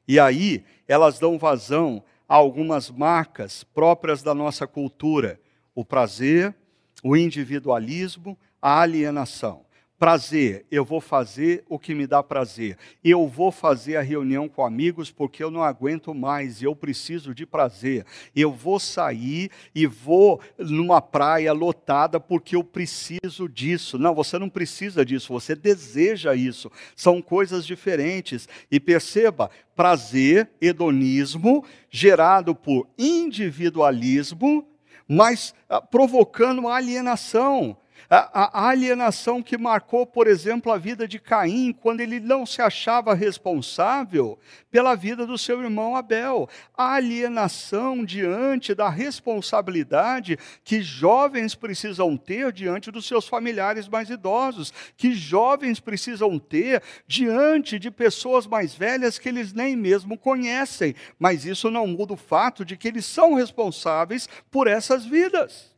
[0.07, 5.41] E aí elas dão vazão a algumas marcas próprias da nossa cultura:
[5.75, 6.55] o prazer,
[7.03, 9.67] o individualismo, a alienação.
[9.99, 12.79] Prazer, eu vou fazer o que me dá prazer.
[13.03, 17.45] Eu vou fazer a reunião com amigos porque eu não aguento mais, eu preciso de
[17.45, 18.07] prazer.
[18.35, 23.99] Eu vou sair e vou numa praia lotada porque eu preciso disso.
[23.99, 26.71] Não, você não precisa disso, você deseja isso.
[26.95, 28.49] São coisas diferentes.
[28.71, 34.65] E perceba, prazer, hedonismo, gerado por individualismo,
[35.09, 37.77] mas ah, provocando alienação
[38.11, 43.13] A, alienação que marcou, por exemplo, a vida de Caim, quando ele não se achava
[43.13, 44.39] responsável
[44.71, 46.49] pela vida do seu irmão Abel.
[46.77, 54.73] A alienação diante da responsabilidade que jovens precisam ter diante dos seus familiares mais idosos,
[54.97, 60.95] que jovens precisam ter diante de pessoas mais velhas que eles nem mesmo conhecem.
[61.19, 65.77] Mas isso não muda o fato de que eles são responsáveis por essas vidas.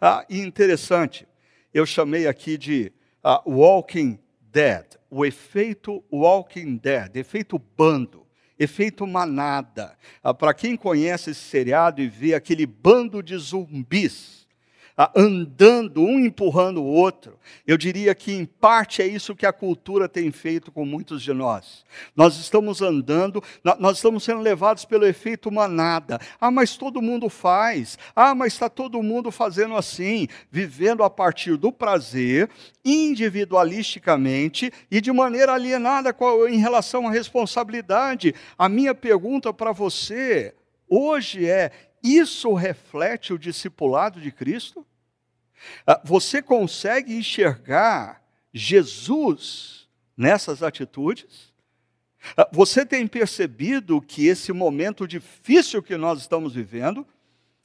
[0.00, 1.26] Ah, e interessante,
[1.72, 2.92] eu chamei aqui de
[3.24, 8.26] uh, Walking Dead, o efeito Walking Dead, efeito bando,
[8.58, 9.96] efeito manada.
[10.24, 14.37] Uh, Para quem conhece esse seriado e vê aquele bando de zumbis,
[15.14, 17.38] andando, um empurrando o outro.
[17.64, 21.32] Eu diria que, em parte, é isso que a cultura tem feito com muitos de
[21.32, 21.84] nós.
[22.16, 23.42] Nós estamos andando,
[23.78, 26.18] nós estamos sendo levados pelo efeito manada.
[26.40, 27.96] Ah, mas todo mundo faz.
[28.14, 32.50] Ah, mas está todo mundo fazendo assim, vivendo a partir do prazer,
[32.84, 36.14] individualisticamente e de maneira alienada
[36.50, 38.34] em relação à responsabilidade.
[38.58, 40.54] A minha pergunta para você
[40.88, 41.70] hoje é:
[42.02, 44.86] isso reflete o discipulado de Cristo?
[45.86, 48.22] Ah, você consegue enxergar
[48.52, 51.52] Jesus nessas atitudes?
[52.36, 57.06] Ah, você tem percebido que esse momento difícil que nós estamos vivendo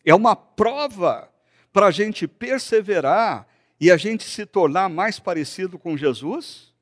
[0.04, 1.30] é uma prova
[1.72, 3.48] para a gente perseverar
[3.80, 6.73] e a gente se tornar mais parecido com Jesus?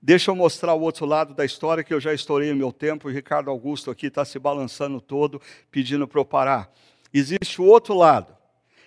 [0.00, 3.08] Deixa eu mostrar o outro lado da história que eu já estourei o meu tempo
[3.08, 6.72] o Ricardo Augusto aqui está se balançando todo, pedindo para eu parar.
[7.12, 8.36] Existe o outro lado.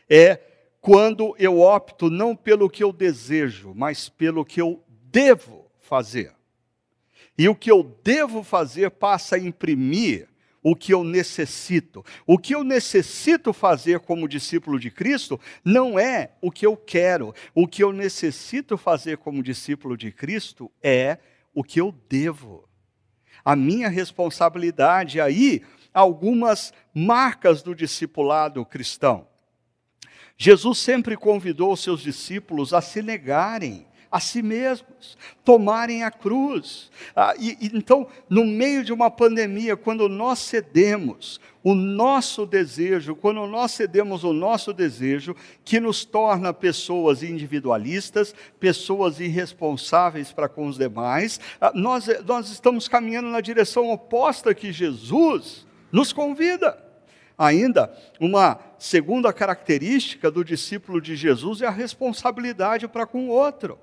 [0.10, 0.40] É
[0.80, 6.34] quando eu opto não pelo que eu desejo, mas pelo que eu devo fazer.
[7.38, 10.31] E o que eu devo fazer passa a imprimir
[10.64, 12.06] o que eu necessito.
[12.26, 17.34] O que eu necessito fazer como discípulo de Cristo não é o que eu quero.
[17.54, 21.18] O que eu necessito fazer como discípulo de Cristo é
[21.54, 22.68] o que eu devo.
[23.44, 29.28] A minha responsabilidade aí, algumas marcas do discipulado cristão.
[30.38, 36.92] Jesus sempre convidou os seus discípulos a se negarem a si mesmos, tomarem a cruz.
[37.16, 43.16] Ah, e, e, então, no meio de uma pandemia, quando nós cedemos o nosso desejo,
[43.16, 45.34] quando nós cedemos o nosso desejo,
[45.64, 52.90] que nos torna pessoas individualistas, pessoas irresponsáveis para com os demais, ah, nós, nós estamos
[52.90, 56.78] caminhando na direção oposta que Jesus nos convida.
[57.38, 63.80] Ainda, uma segunda característica do discípulo de Jesus é a responsabilidade para com o outro.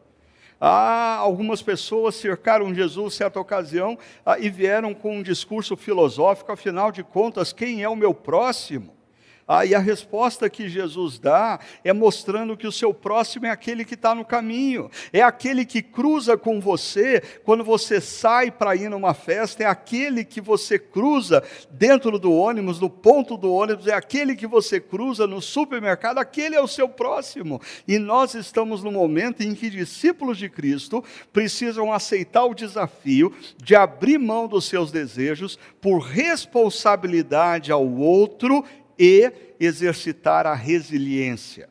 [0.61, 3.97] Ah, algumas pessoas cercaram Jesus certa ocasião
[4.27, 8.98] ah, e vieram com um discurso filosófico, afinal de contas, quem é o meu próximo?
[9.51, 13.83] Ah, e a resposta que Jesus dá é mostrando que o seu próximo é aquele
[13.83, 18.91] que está no caminho, é aquele que cruza com você quando você sai para ir
[18.91, 23.95] numa festa, é aquele que você cruza dentro do ônibus, no ponto do ônibus, é
[23.95, 27.59] aquele que você cruza no supermercado, aquele é o seu próximo.
[27.87, 33.75] E nós estamos no momento em que discípulos de Cristo precisam aceitar o desafio de
[33.75, 38.63] abrir mão dos seus desejos por responsabilidade ao outro
[38.99, 39.31] e
[39.61, 41.69] exercitar a resiliência.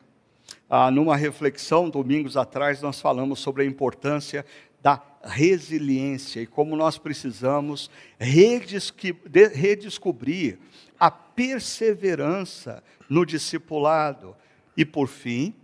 [0.70, 4.44] Ah, numa reflexão, domingos atrás, nós falamos sobre a importância
[4.82, 10.58] da resiliência e como nós precisamos redescobrir
[10.98, 14.36] a perseverança no discipulado.
[14.76, 15.54] E, por fim,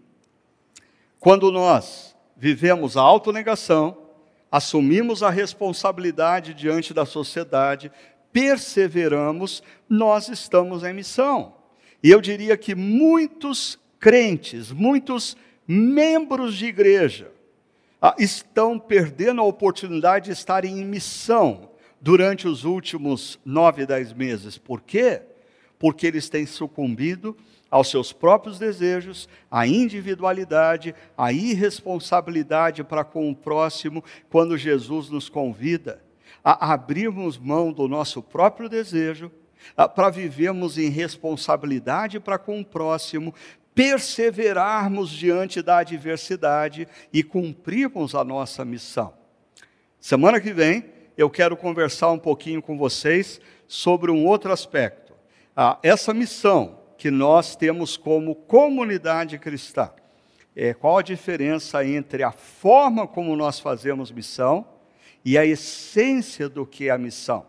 [1.21, 3.97] quando nós vivemos a autonegação,
[4.51, 7.93] assumimos a responsabilidade diante da sociedade,
[8.33, 11.54] perseveramos, nós estamos em missão.
[12.05, 15.35] E eu diria que muitos crentes, muitos
[15.67, 17.33] membros de igreja,
[17.99, 21.71] ah, estão perdendo a oportunidade de estarem em missão
[22.03, 24.59] durante os últimos nove, dez meses.
[24.59, 25.23] Por quê?
[25.79, 27.35] Porque eles têm sucumbido
[27.71, 35.31] aos seus próprios desejos, à individualidade, à irresponsabilidade para com o próximo, quando Jesus nos
[35.31, 36.05] convida
[36.45, 39.33] a abrirmos mão do nosso próprio desejo,
[39.95, 43.35] para vivermos em responsabilidade para com o próximo,
[43.75, 49.15] perseverarmos diante da adversidade e cumprirmos a nossa missão.
[50.01, 55.13] Semana que vem eu quero conversar um pouquinho com vocês sobre um outro aspecto.
[55.57, 59.91] Ah, essa missão que nós temos como comunidade cristã.
[60.57, 64.67] É, qual a diferença entre a forma como nós fazemos missão
[65.25, 67.45] e a essência do que é a missão.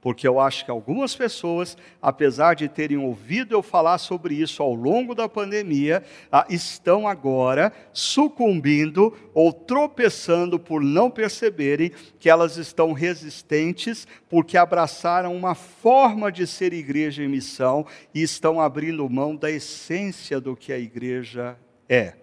[0.00, 4.74] Porque eu acho que algumas pessoas, apesar de terem ouvido eu falar sobre isso ao
[4.74, 12.92] longo da pandemia, ah, estão agora sucumbindo ou tropeçando por não perceberem que elas estão
[12.92, 19.50] resistentes porque abraçaram uma forma de ser igreja em missão e estão abrindo mão da
[19.50, 22.14] essência do que a igreja é.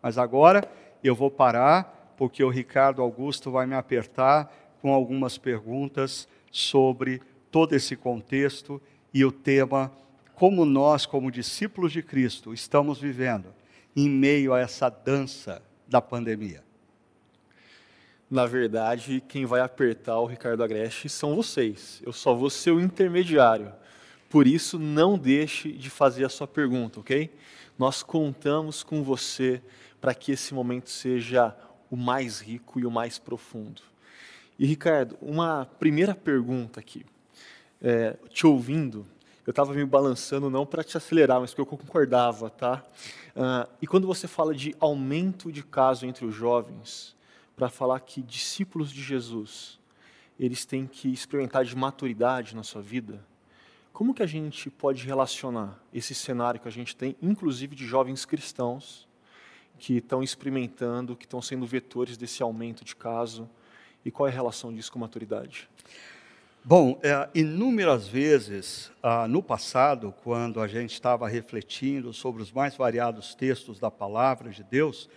[0.00, 0.66] Mas agora
[1.04, 6.26] eu vou parar, porque o Ricardo Augusto vai me apertar com algumas perguntas
[6.56, 8.80] sobre todo esse contexto
[9.12, 9.92] e o tema
[10.34, 13.54] como nós, como discípulos de Cristo, estamos vivendo
[13.94, 16.64] em meio a essa dança da pandemia.
[18.30, 22.02] Na verdade, quem vai apertar o Ricardo Agreste são vocês.
[22.04, 23.72] Eu só vou ser o intermediário.
[24.30, 27.30] Por isso, não deixe de fazer a sua pergunta, ok?
[27.78, 29.62] Nós contamos com você
[30.00, 31.54] para que esse momento seja
[31.90, 33.82] o mais rico e o mais profundo.
[34.58, 37.04] E Ricardo, uma primeira pergunta aqui.
[37.80, 39.06] É, te ouvindo,
[39.46, 42.82] eu estava me balançando não para te acelerar, mas porque eu concordava, tá?
[43.36, 47.14] Uh, e quando você fala de aumento de caso entre os jovens,
[47.54, 49.78] para falar que discípulos de Jesus,
[50.40, 53.24] eles têm que experimentar de maturidade na sua vida,
[53.92, 58.24] como que a gente pode relacionar esse cenário que a gente tem, inclusive de jovens
[58.24, 59.06] cristãos,
[59.78, 63.48] que estão experimentando, que estão sendo vetores desse aumento de caso,
[64.06, 65.68] e qual é a relação disso com maturidade?
[66.64, 72.76] Bom, é, inúmeras vezes ah, no passado, quando a gente estava refletindo sobre os mais
[72.76, 75.08] variados textos da palavra de Deus,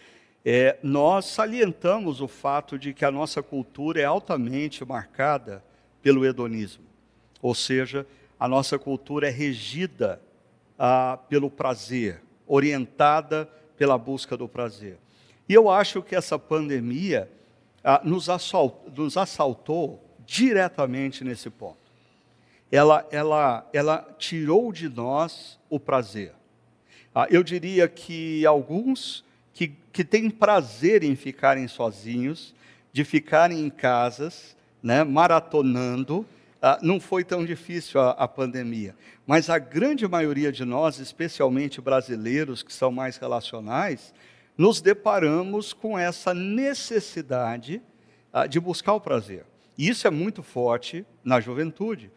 [0.44, 5.64] é, nós salientamos o fato de que a nossa cultura é altamente marcada
[6.02, 6.86] pelo hedonismo,
[7.44, 8.08] ou seja,
[8.40, 10.20] a nossa cultura é regida
[10.80, 14.98] ah, pelo prazer, orientada pela busca do prazer.
[15.48, 17.30] E eu acho que essa pandemia
[17.84, 21.78] ah, nos, assaltou, nos assaltou diretamente nesse ponto.
[22.72, 26.34] Ela, ela, ela tirou de nós o prazer.
[27.14, 29.24] Ah, eu diria que alguns
[29.54, 32.54] que, que têm prazer em ficarem sozinhos,
[32.94, 36.26] de ficarem em casas, né, maratonando,
[36.62, 38.96] ah, não foi tão difícil a, a, pandemia.
[39.26, 44.14] Mas a grande maioria de nós, especialmente brasileiros que são mais relacionais,
[44.60, 47.82] nos deparamos com essa necessidade
[48.34, 49.46] ah, de buscar o prazer.
[49.78, 52.12] E isso é muito forte na juventude.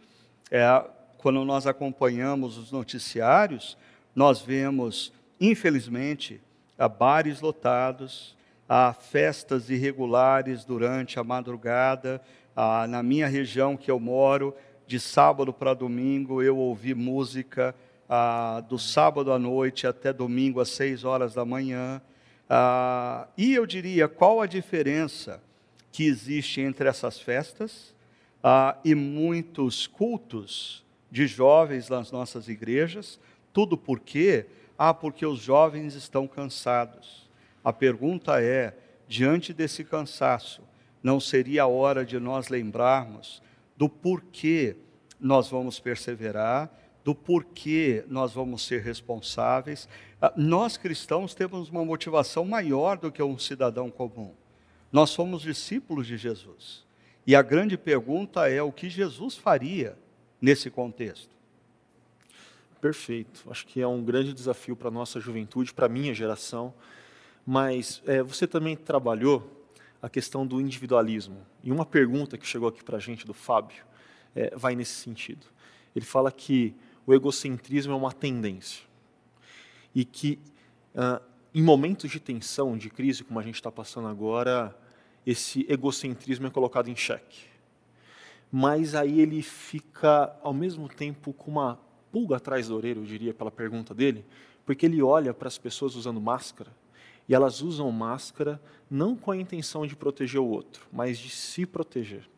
[0.50, 0.84] É,
[1.18, 3.78] quando nós acompanhamos os noticiários,
[4.12, 6.40] nós vemos, infelizmente,
[6.76, 8.36] a bares lotados,
[8.68, 12.20] a festas irregulares durante a madrugada.
[12.56, 14.52] Ah, na minha região que eu moro,
[14.84, 17.72] de sábado para domingo, eu ouvi música
[18.08, 22.02] ah, do sábado à noite até domingo às seis horas da manhã.
[22.48, 25.42] Ah, e eu diria, qual a diferença
[25.90, 27.94] que existe entre essas festas
[28.42, 33.18] ah, e muitos cultos de jovens nas nossas igrejas?
[33.52, 34.46] Tudo por quê?
[34.78, 37.28] Ah, porque os jovens estão cansados.
[37.64, 38.74] A pergunta é:
[39.06, 40.62] diante desse cansaço,
[41.02, 43.42] não seria a hora de nós lembrarmos
[43.76, 44.76] do porquê
[45.20, 46.70] nós vamos perseverar,
[47.04, 49.88] do porquê nós vamos ser responsáveis.
[50.20, 54.32] Ah, nós cristãos temos uma motivação maior do que um cidadão comum.
[54.90, 56.84] Nós somos discípulos de Jesus.
[57.26, 59.96] E a grande pergunta é o que Jesus faria
[60.40, 61.34] nesse contexto.
[62.80, 63.44] Perfeito.
[63.48, 66.74] Acho que é um grande desafio para a nossa juventude, para a minha geração.
[67.46, 69.64] Mas é, você também trabalhou
[70.00, 71.46] a questão do individualismo.
[71.62, 73.84] E uma pergunta que chegou aqui para a gente do Fábio
[74.34, 75.46] é, vai nesse sentido.
[75.94, 76.74] Ele fala que
[77.06, 78.84] o egocentrismo é uma tendência
[79.94, 80.38] e que
[80.94, 81.20] ah,
[81.54, 84.76] em momentos de tensão, de crise, como a gente está passando agora,
[85.26, 87.46] esse egocentrismo é colocado em xeque.
[88.50, 91.78] Mas aí ele fica, ao mesmo tempo, com uma
[92.10, 94.24] pulga atrás da orelha, eu diria, pela pergunta dele,
[94.64, 96.70] porque ele olha para as pessoas usando máscara
[97.28, 101.64] e elas usam máscara não com a intenção de proteger o outro, mas de se
[101.64, 102.28] proteger.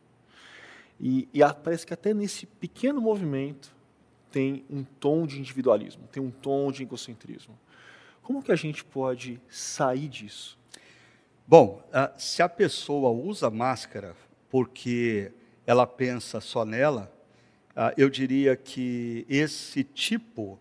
[0.99, 3.74] E, e parece que até nesse pequeno movimento
[4.35, 7.57] tem um tom de individualismo, tem um tom de egocentrismo.
[8.21, 10.59] Como que a gente pode sair disso?
[11.47, 11.81] Bom,
[12.17, 14.13] se a pessoa usa máscara
[14.49, 15.31] porque
[15.65, 17.09] ela pensa só nela,
[17.95, 20.59] eu diria que esse tipo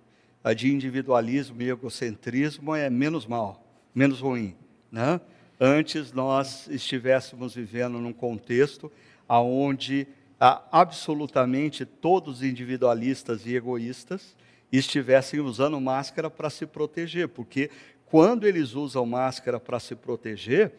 [0.55, 3.61] de individualismo e egocentrismo é menos mal,
[3.93, 4.55] menos ruim.
[4.89, 5.21] Né?
[5.59, 8.93] Antes nós estivéssemos vivendo num contexto
[9.29, 10.07] onde
[10.71, 14.37] absolutamente todos individualistas e egoístas
[14.71, 17.71] estivessem usando máscara para se proteger, porque
[18.07, 20.73] quando eles usam máscara para se proteger,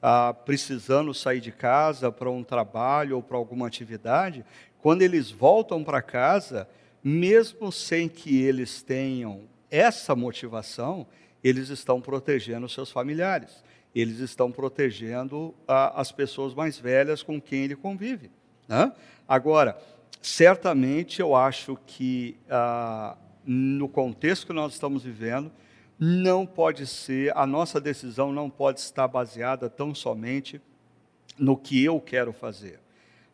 [0.00, 4.44] ah, precisando sair de casa para um trabalho ou para alguma atividade,
[4.80, 6.68] quando eles voltam para casa,
[7.02, 11.06] mesmo sem que eles tenham essa motivação,
[11.42, 13.64] eles estão protegendo seus familiares,
[13.94, 18.30] eles estão protegendo a, as pessoas mais velhas com quem ele convive.
[18.68, 18.92] Né?
[19.26, 19.76] Agora,
[20.20, 25.50] certamente eu acho que ah, no contexto que nós estamos vivendo,
[25.98, 30.60] não pode ser, a nossa decisão não pode estar baseada tão somente
[31.36, 32.78] no que eu quero fazer.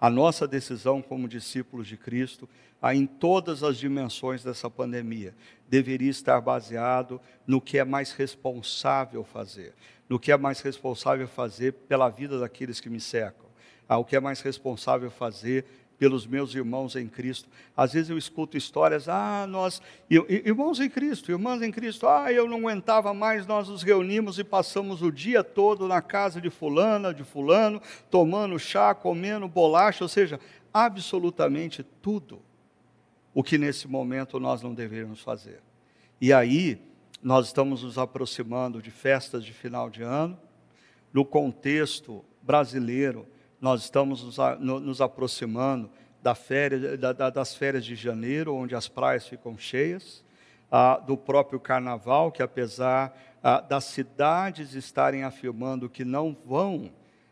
[0.01, 2.49] A nossa decisão como discípulos de Cristo,
[2.93, 5.35] em todas as dimensões dessa pandemia,
[5.68, 9.74] deveria estar baseado no que é mais responsável fazer,
[10.09, 13.47] no que é mais responsável fazer pela vida daqueles que me cercam,
[13.89, 15.64] o que é mais responsável fazer
[15.99, 17.49] pelos meus irmãos em Cristo.
[17.76, 19.80] Às vezes eu escuto histórias, ah, nós,
[20.11, 24.45] irmãos em Cristo, irmãs em Cristo, ah, eu não aguentava mais, nós nos reunimos e
[24.45, 27.80] passamos o dia todo na casa de fulana, de fulano,
[28.11, 30.41] tomando chá, comendo bolacha, ou seja,
[30.72, 32.43] absolutamente tudo
[33.32, 35.61] o que nesse momento nós não deveríamos fazer.
[36.20, 36.80] E aí,
[37.22, 40.39] nós estamos nos aproximando de festas de final de ano,
[41.12, 43.26] no contexto brasileiro,
[43.65, 45.91] nós estamos nos, nos aproximando
[46.23, 50.23] da férias, da, da, das férias de janeiro, onde as praias ficam cheias,
[50.71, 56.91] ah, do próprio carnaval, que apesar ah, das cidades estarem afirmando que não vão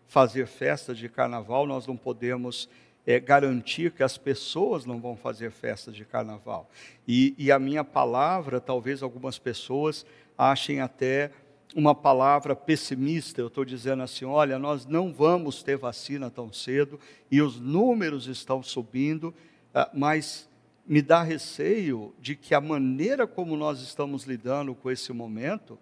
[0.08, 2.66] fazer festas de carnaval, nós não podemos
[3.06, 6.66] é, garantir que as pessoas não vão fazer festas de carnaval.
[7.06, 10.06] E, e a minha palavra, talvez algumas pessoas
[10.38, 11.30] achem até
[11.74, 16.98] uma palavra pessimista, eu estou dizendo assim: olha, nós não vamos ter vacina tão cedo
[17.30, 19.34] e os números estão subindo,
[19.74, 20.48] ah, mas
[20.86, 25.78] me dá receio de que a maneira como nós estamos lidando com esse momento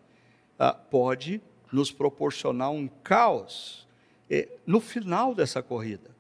[0.59, 1.41] ah, pode
[1.72, 3.86] nos proporcionar um caos
[4.28, 6.11] eh, no final dessa corrida,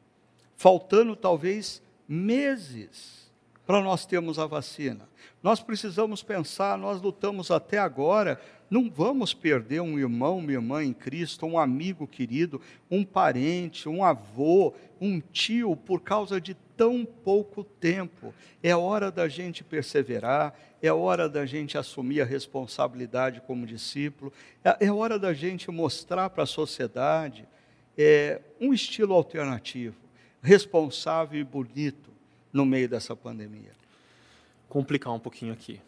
[0.56, 3.30] faltando talvez meses
[3.66, 5.08] para nós termos a vacina.
[5.42, 8.40] Nós precisamos pensar, nós lutamos até agora
[8.70, 14.04] não vamos perder um irmão, uma irmã em Cristo, um amigo querido, um parente, um
[14.04, 18.32] avô, um tio, por causa de tão pouco tempo.
[18.62, 24.32] É hora da gente perseverar, é hora da gente assumir a responsabilidade como discípulo,
[24.64, 27.48] é, é hora da gente mostrar para a sociedade
[27.98, 29.96] é, um estilo alternativo,
[30.40, 32.08] responsável e bonito
[32.52, 33.72] no meio dessa pandemia.
[34.68, 35.80] Complicar um pouquinho aqui.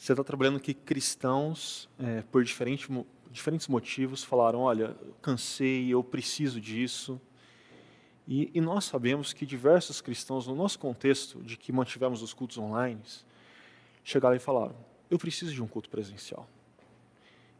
[0.00, 2.88] Você está trabalhando que cristãos, é, por diferente,
[3.30, 7.20] diferentes motivos, falaram: olha, cansei, eu preciso disso.
[8.26, 12.56] E, e, nós sabemos que diversos cristãos, no nosso contexto de que mantivemos os cultos
[12.56, 12.98] online,
[14.02, 14.74] chegaram e falaram:
[15.10, 16.48] eu preciso de um culto presencial.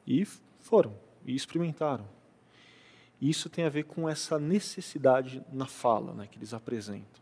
[0.07, 0.25] E
[0.61, 2.09] foram, e experimentaram.
[3.21, 7.21] E isso tem a ver com essa necessidade na fala né, que eles apresentam.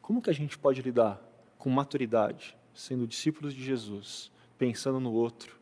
[0.00, 1.22] Como que a gente pode lidar
[1.58, 5.56] com maturidade, sendo discípulos de Jesus, pensando no outro,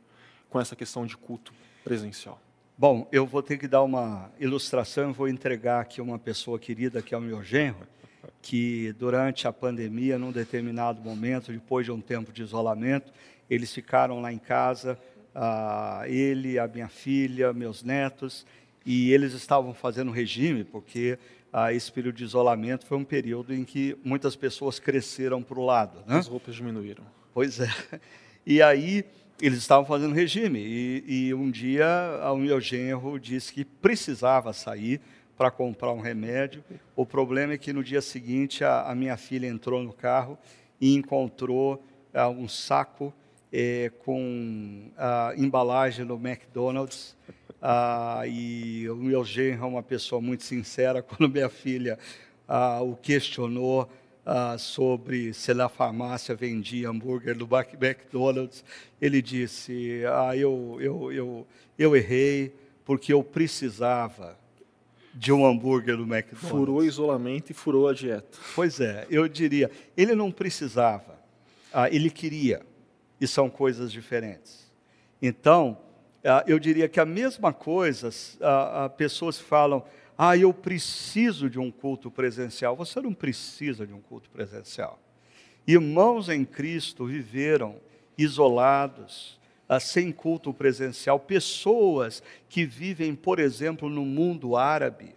[0.49, 1.53] com essa questão de culto
[1.85, 2.41] presencial?
[2.77, 7.15] Bom, eu vou ter que dar uma ilustração, vou entregar aqui uma pessoa querida que
[7.15, 7.87] é o meu genro,
[8.41, 13.13] que durante a pandemia, num determinado momento, depois de um tempo de isolamento,
[13.49, 14.99] eles ficaram lá em casa,
[15.35, 18.47] ah, ele, a minha filha, meus netos,
[18.85, 21.19] e eles estavam fazendo regime, porque
[21.53, 25.65] ah, esse período de isolamento foi um período em que muitas pessoas cresceram para o
[25.65, 26.03] lado.
[26.07, 26.19] Né?
[26.19, 27.05] As roupas diminuíram.
[27.35, 27.69] Pois é.
[28.47, 29.05] E aí
[29.41, 30.61] eles estavam fazendo regime.
[30.61, 31.87] E, e um dia
[32.33, 35.01] o meu genro disse que precisava sair
[35.37, 36.63] para comprar um remédio.
[36.95, 40.39] O problema é que no dia seguinte a, a minha filha entrou no carro
[40.81, 41.85] e encontrou
[42.15, 43.13] uh, um saco
[43.53, 47.17] eh, com a embalagem do McDonald's.
[47.61, 51.03] Uh, e o meu genro é uma pessoa muito sincera.
[51.05, 51.99] Quando minha filha
[52.49, 53.89] uh, o questionou,
[54.25, 57.49] ah, sobre se na farmácia vendia hambúrguer do
[57.81, 58.65] McDonald's,
[59.01, 61.47] ele disse: Ah, eu, eu, eu,
[61.79, 62.55] eu errei
[62.85, 64.39] porque eu precisava
[65.15, 66.49] de um hambúrguer do McDonald's.
[66.49, 68.39] Furou o isolamento e furou a dieta.
[68.55, 71.19] Pois é, eu diria, ele não precisava,
[71.73, 72.63] ah, ele queria,
[73.21, 74.71] e são coisas diferentes.
[75.21, 75.79] Então,
[76.25, 78.09] ah, eu diria que a mesma coisa,
[78.41, 79.85] ah, pessoas falam,
[80.25, 82.77] ah, eu preciso de um culto presencial.
[82.77, 85.01] Você não precisa de um culto presencial.
[85.67, 87.75] Irmãos em Cristo viveram
[88.17, 91.19] isolados, ah, sem culto presencial.
[91.19, 95.13] Pessoas que vivem, por exemplo, no mundo árabe,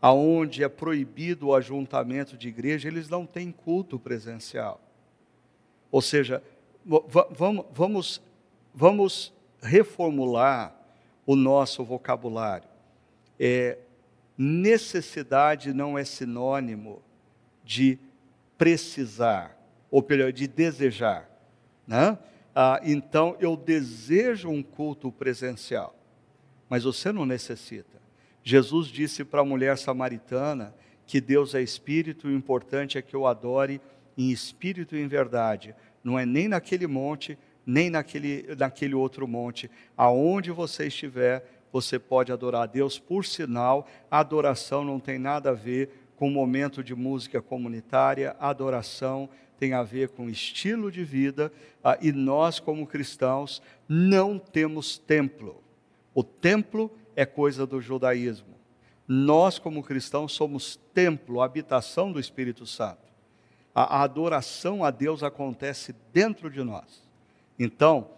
[0.00, 4.80] aonde é proibido o ajuntamento de igreja, eles não têm culto presencial.
[5.92, 6.42] Ou seja,
[7.36, 8.22] vamos, vamos,
[8.74, 10.74] vamos reformular
[11.26, 12.70] o nosso vocabulário.
[13.38, 13.76] É,
[14.42, 17.02] necessidade não é sinônimo
[17.62, 17.98] de
[18.56, 19.54] precisar,
[19.90, 21.28] ou melhor, de desejar.
[21.86, 22.18] Né?
[22.54, 25.94] Ah, então, eu desejo um culto presencial,
[26.70, 28.00] mas você não necessita.
[28.42, 30.74] Jesus disse para a mulher samaritana
[31.06, 33.78] que Deus é espírito e o importante é que eu adore
[34.16, 35.74] em espírito e em verdade.
[36.02, 39.70] Não é nem naquele monte, nem naquele, naquele outro monte.
[39.94, 42.98] Aonde você estiver, você pode adorar a Deus.
[42.98, 49.28] Por sinal, adoração não tem nada a ver com o momento de música comunitária, adoração
[49.58, 51.52] tem a ver com estilo de vida,
[51.84, 55.62] ah, e nós, como cristãos, não temos templo.
[56.14, 58.54] O templo é coisa do judaísmo.
[59.06, 63.10] Nós, como cristãos, somos templo, habitação do Espírito Santo.
[63.74, 67.02] A, adoração a Deus acontece dentro de nós.
[67.58, 68.10] Então,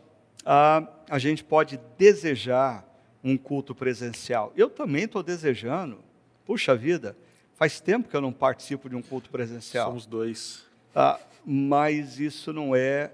[0.45, 2.87] a, a gente pode desejar
[3.23, 4.53] um culto presencial.
[4.57, 5.99] Eu também estou desejando.
[6.45, 7.17] Puxa vida,
[7.55, 9.89] faz tempo que eu não participo de um culto presencial.
[9.89, 10.65] Somos dois.
[10.95, 13.13] Ah, mas isso não é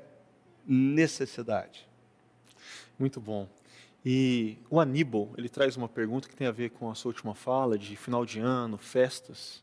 [0.66, 1.86] necessidade.
[2.98, 3.48] Muito bom.
[4.04, 7.34] E o Aníbal, ele traz uma pergunta que tem a ver com a sua última
[7.34, 9.62] fala, de final de ano, festas.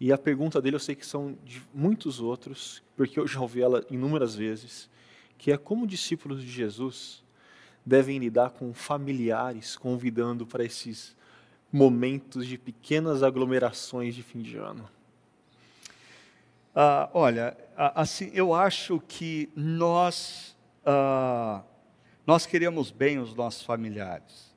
[0.00, 3.62] E a pergunta dele eu sei que são de muitos outros, porque eu já ouvi
[3.62, 4.88] ela inúmeras vezes
[5.38, 7.22] que é como discípulos de Jesus
[7.86, 11.16] devem lidar com familiares convidando para esses
[11.72, 14.88] momentos de pequenas aglomerações de fim de ano?
[16.74, 21.62] Ah, olha, assim, eu acho que nós ah,
[22.26, 24.52] nós queremos bem os nossos familiares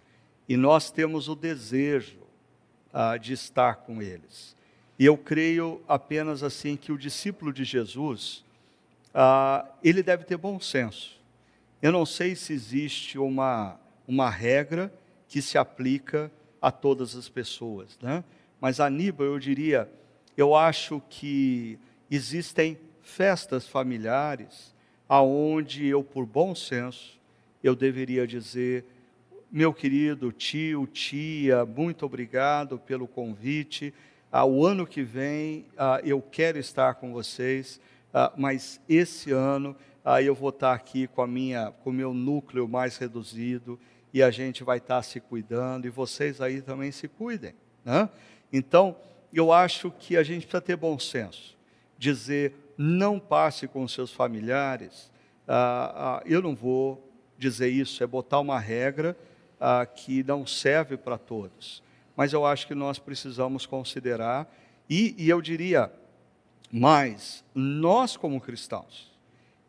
[0.47, 2.19] e nós temos o desejo
[2.91, 4.55] ah, de estar com eles.
[4.97, 8.43] E eu creio apenas assim que o discípulo de Jesus
[9.13, 11.18] ah, ele deve ter bom senso.
[11.81, 14.93] Eu não sei se existe uma, uma regra
[15.27, 18.23] que se aplica a todas as pessoas, né?
[18.59, 19.89] mas Aníbal, eu diria,
[20.35, 21.79] eu acho que
[22.11, 24.75] existem festas familiares
[25.07, 27.17] aonde eu, por bom senso,
[27.63, 28.85] eu deveria dizer,
[29.49, 33.93] meu querido tio, tia, muito obrigado pelo convite.
[34.31, 37.81] Ao ano que vem ah, eu quero estar com vocês
[38.13, 42.13] ah, mas esse ano ah, eu vou estar aqui com a minha, com o meu
[42.13, 43.79] núcleo mais reduzido
[44.13, 48.09] e a gente vai estar se cuidando e vocês aí também se cuidem, né?
[48.51, 48.95] Então
[49.33, 51.57] eu acho que a gente precisa ter bom senso,
[51.97, 55.11] dizer não passe com seus familiares.
[55.47, 59.17] Ah, ah eu não vou dizer isso, é botar uma regra
[59.59, 61.83] ah, que não serve para todos.
[62.15, 64.51] Mas eu acho que nós precisamos considerar
[64.89, 65.91] e, e eu diria
[66.71, 69.11] mas nós, como cristãos,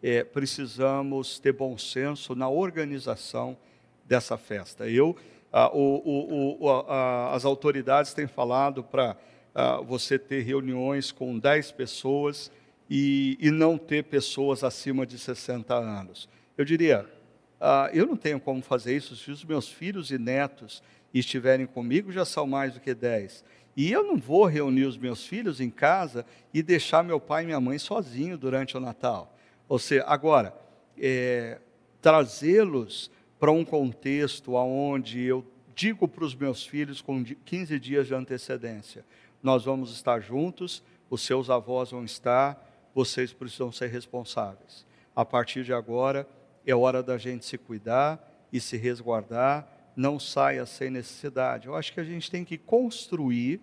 [0.02, 3.56] é, precisamos ter bom senso na organização
[4.06, 4.88] dessa festa.
[4.88, 5.16] Eu,
[5.52, 9.16] ah, o, o, o, a, as autoridades têm falado para
[9.54, 12.50] ah, você ter reuniões com 10 pessoas
[12.88, 16.28] e, e, não ter pessoas acima de 60 anos.
[16.56, 17.06] Eu diria,
[17.60, 20.82] ah, eu não tenho como fazer isso se os meus filhos e netos
[21.12, 23.44] estiverem comigo, já são mais do que 10.
[23.76, 27.46] E eu não vou reunir os meus filhos em casa e deixar meu pai e
[27.46, 29.36] minha mãe sozinhos durante o Natal.
[29.70, 30.52] Ou seja, agora,
[30.98, 31.60] é,
[32.02, 33.08] trazê-los
[33.38, 35.46] para um contexto onde eu
[35.76, 39.04] digo para os meus filhos com 15 dias de antecedência:
[39.40, 44.84] nós vamos estar juntos, os seus avós vão estar, vocês precisam ser responsáveis.
[45.14, 46.28] A partir de agora,
[46.66, 48.18] é hora da gente se cuidar
[48.52, 51.68] e se resguardar não saia sem necessidade.
[51.68, 53.60] Eu acho que a gente tem que construir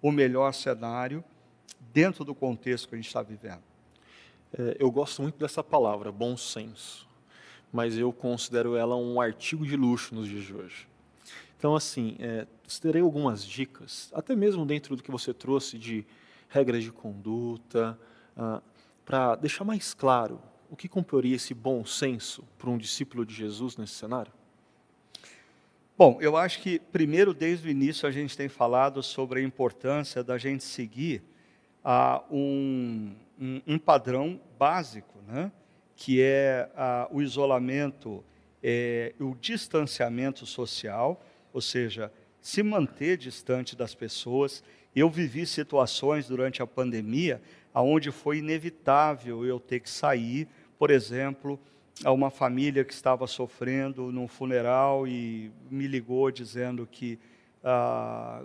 [0.00, 1.22] o melhor cenário
[1.92, 3.69] dentro do contexto que a gente está vivendo.
[4.52, 7.08] É, eu gosto muito dessa palavra, bom senso,
[7.72, 10.88] mas eu considero ela um artigo de luxo nos dias de hoje.
[11.56, 12.46] Então, assim, é,
[12.80, 16.06] terei algumas dicas, até mesmo dentro do que você trouxe de
[16.48, 17.98] regras de conduta,
[18.36, 18.62] ah,
[19.04, 20.40] para deixar mais claro
[20.70, 24.32] o que compraria esse bom senso para um discípulo de Jesus nesse cenário.
[25.98, 30.24] Bom, eu acho que, primeiro, desde o início, a gente tem falado sobre a importância
[30.24, 31.22] da gente seguir
[31.84, 35.50] uh, um, um, um, padrão básico, né?
[35.96, 38.22] que é uh, o isolamento,
[38.62, 41.20] é, o distanciamento social,
[41.52, 44.62] ou seja, se manter distante das pessoas.
[44.94, 47.40] Eu vivi situações durante a pandemia
[47.80, 51.58] onde foi inevitável eu ter que sair, por exemplo,
[52.04, 57.18] a uma família que estava sofrendo num funeral e me ligou dizendo que
[57.62, 58.42] ah,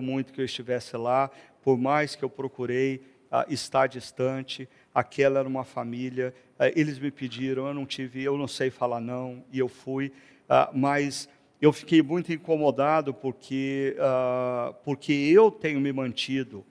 [0.00, 1.30] muito que eu estivesse lá,
[1.62, 7.10] por mais que eu procurei ah, estar distante, aquela era uma família, ah, eles me
[7.10, 10.12] pediram, eu não tive, eu não sei falar não, e eu fui,
[10.46, 11.30] ah, mas
[11.60, 16.62] eu fiquei muito incomodado porque, ah, porque eu tenho me mantido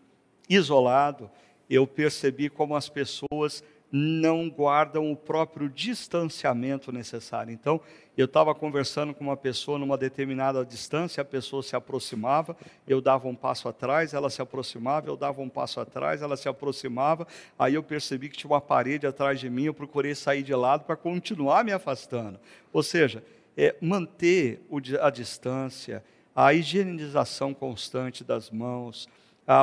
[0.48, 1.32] isolado,
[1.68, 7.52] eu percebi como as pessoas não guardam o próprio distanciamento necessário.
[7.52, 7.82] Então,
[8.18, 12.56] eu estava conversando com uma pessoa numa determinada distância, a pessoa se aproximava,
[12.88, 16.48] eu dava um passo atrás, ela se aproximava, eu dava um passo atrás, ela se
[16.48, 17.28] aproximava,
[17.58, 20.86] aí eu percebi que tinha uma parede atrás de mim, eu procurei sair de lado
[20.86, 22.40] para continuar me afastando.
[22.72, 23.24] Ou seja,
[23.58, 24.62] é, manter
[25.02, 29.10] a distância, a higienização constante das mãos,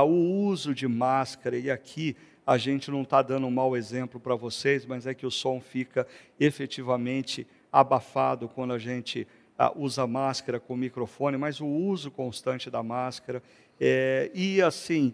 [0.06, 2.14] o uso de máscara, e aqui
[2.48, 5.60] a gente não está dando um mau exemplo para vocês, mas é que o som
[5.60, 6.06] fica
[6.40, 9.28] efetivamente abafado quando a gente
[9.58, 13.42] ah, usa máscara com microfone, mas o uso constante da máscara.
[13.78, 15.12] É, e assim,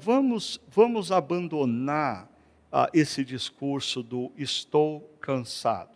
[0.00, 2.28] vamos, vamos abandonar
[2.72, 5.90] ah, esse discurso do estou cansado.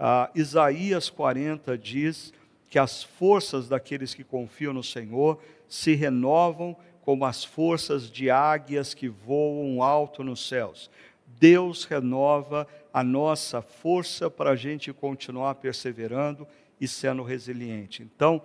[0.00, 2.32] Ah, Isaías 40 diz
[2.70, 6.74] que as forças daqueles que confiam no Senhor se renovam
[7.04, 10.90] como as forças de águias que voam alto nos céus.
[11.38, 16.48] Deus renova a nossa força para a gente continuar perseverando
[16.80, 18.02] e sendo resiliente.
[18.02, 18.40] Então,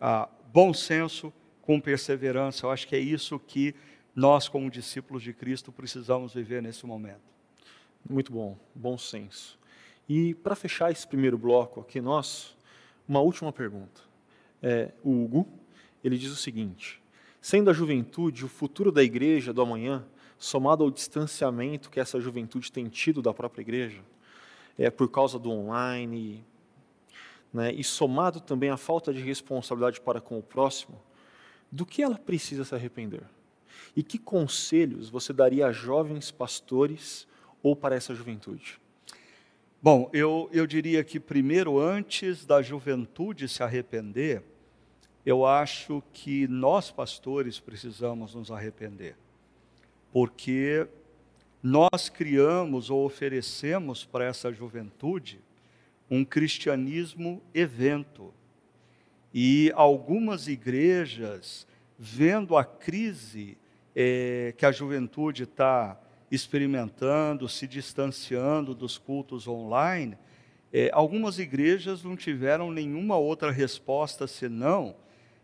[0.00, 1.32] ah, bom senso
[1.62, 3.74] com perseverança, eu acho que é isso que
[4.14, 7.26] nós, como discípulos de Cristo, precisamos viver nesse momento.
[8.08, 9.58] Muito bom, bom senso.
[10.08, 12.56] E para fechar esse primeiro bloco aqui nosso,
[13.08, 14.00] uma última pergunta.
[14.62, 15.48] É, o Hugo,
[16.04, 17.02] ele diz o seguinte:
[17.46, 20.04] Sendo a juventude o futuro da igreja do amanhã,
[20.36, 24.00] somado ao distanciamento que essa juventude tem tido da própria igreja,
[24.76, 26.44] é por causa do online,
[27.54, 31.00] né, e somado também à falta de responsabilidade para com o próximo,
[31.70, 33.22] do que ela precisa se arrepender?
[33.94, 37.28] E que conselhos você daria a jovens pastores
[37.62, 38.80] ou para essa juventude?
[39.80, 44.42] Bom, eu, eu diria que primeiro, antes da juventude se arrepender,
[45.26, 49.16] eu acho que nós, pastores, precisamos nos arrepender,
[50.12, 50.86] porque
[51.60, 55.40] nós criamos ou oferecemos para essa juventude
[56.08, 58.32] um cristianismo evento.
[59.34, 61.66] E algumas igrejas,
[61.98, 63.58] vendo a crise
[63.96, 66.00] é, que a juventude está
[66.30, 70.16] experimentando, se distanciando dos cultos online,
[70.72, 74.94] é, algumas igrejas não tiveram nenhuma outra resposta senão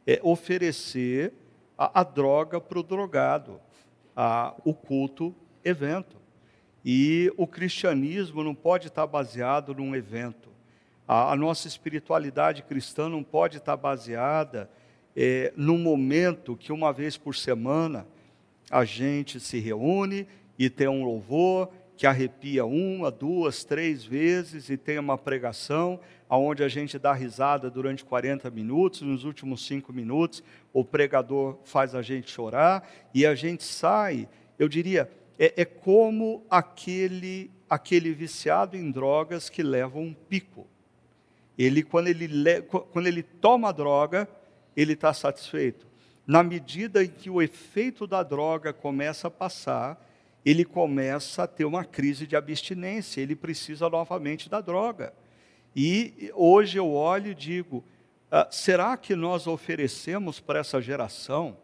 [0.07, 1.33] é oferecer
[1.77, 3.61] a, a droga para o drogado,
[4.17, 5.35] a, o culto
[5.65, 6.17] evento.
[6.85, 10.51] E o cristianismo não pode estar baseado num evento.
[11.07, 14.69] A, a nossa espiritualidade cristã não pode estar baseada
[15.17, 18.07] é, num momento que uma vez por semana
[18.71, 20.27] a gente se reúne
[20.59, 21.71] e tem um louvor
[22.03, 27.71] que arrepia uma, duas, três vezes e tem uma pregação onde a gente dá risada
[27.71, 30.43] durante 40 minutos, nos últimos cinco minutos
[30.73, 34.29] o pregador faz a gente chorar e a gente sai,
[34.59, 40.67] eu diria, é, é como aquele, aquele viciado em drogas que leva um pico.
[41.57, 42.29] Ele, quando ele,
[42.91, 44.29] quando ele toma a droga,
[44.77, 45.87] ele está satisfeito.
[46.27, 50.05] Na medida em que o efeito da droga começa a passar,
[50.45, 55.12] ele começa a ter uma crise de abstinência, ele precisa novamente da droga.
[55.74, 57.84] E hoje eu olho e digo:
[58.30, 61.57] ah, será que nós oferecemos para essa geração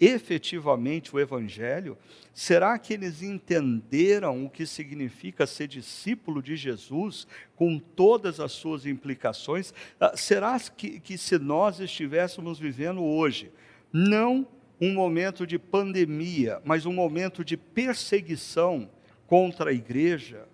[0.00, 1.96] efetivamente o Evangelho?
[2.32, 8.86] Será que eles entenderam o que significa ser discípulo de Jesus, com todas as suas
[8.86, 9.72] implicações?
[10.00, 13.52] Ah, será que, que se nós estivéssemos vivendo hoje,
[13.92, 14.46] não
[14.80, 18.88] um momento de pandemia, mas um momento de perseguição
[19.26, 20.46] contra a igreja,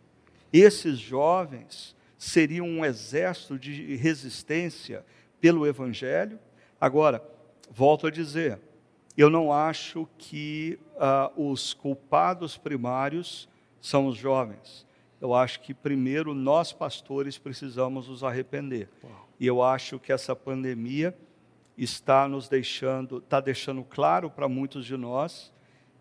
[0.52, 5.04] esses jovens seriam um exército de resistência
[5.40, 6.38] pelo Evangelho.
[6.80, 7.22] Agora,
[7.70, 8.58] volto a dizer,
[9.16, 13.48] eu não acho que uh, os culpados primários
[13.80, 14.86] são os jovens.
[15.20, 18.88] Eu acho que primeiro nós pastores precisamos nos arrepender.
[19.02, 19.28] Uau.
[19.38, 21.16] E eu acho que essa pandemia
[21.82, 25.50] está nos deixando, está deixando claro para muitos de nós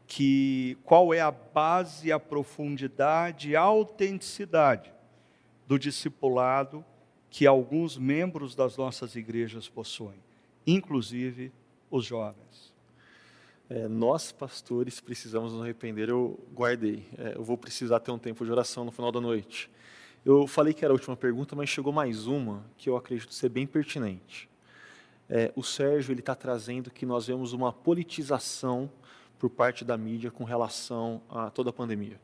[0.05, 4.91] que qual é a base, a profundidade, a autenticidade
[5.65, 6.83] do discipulado
[7.29, 10.19] que alguns membros das nossas igrejas possuem,
[10.67, 11.51] inclusive
[11.89, 12.73] os jovens.
[13.69, 16.09] É, nós, pastores, precisamos nos arrepender.
[16.09, 17.07] Eu guardei.
[17.17, 19.69] É, eu vou precisar ter um tempo de oração no final da noite.
[20.25, 23.49] Eu falei que era a última pergunta, mas chegou mais uma que eu acredito ser
[23.49, 24.49] bem pertinente
[25.29, 28.89] é, o Sérgio ele está trazendo que nós vemos uma politização
[29.37, 32.19] por parte da mídia com relação a toda a pandemia.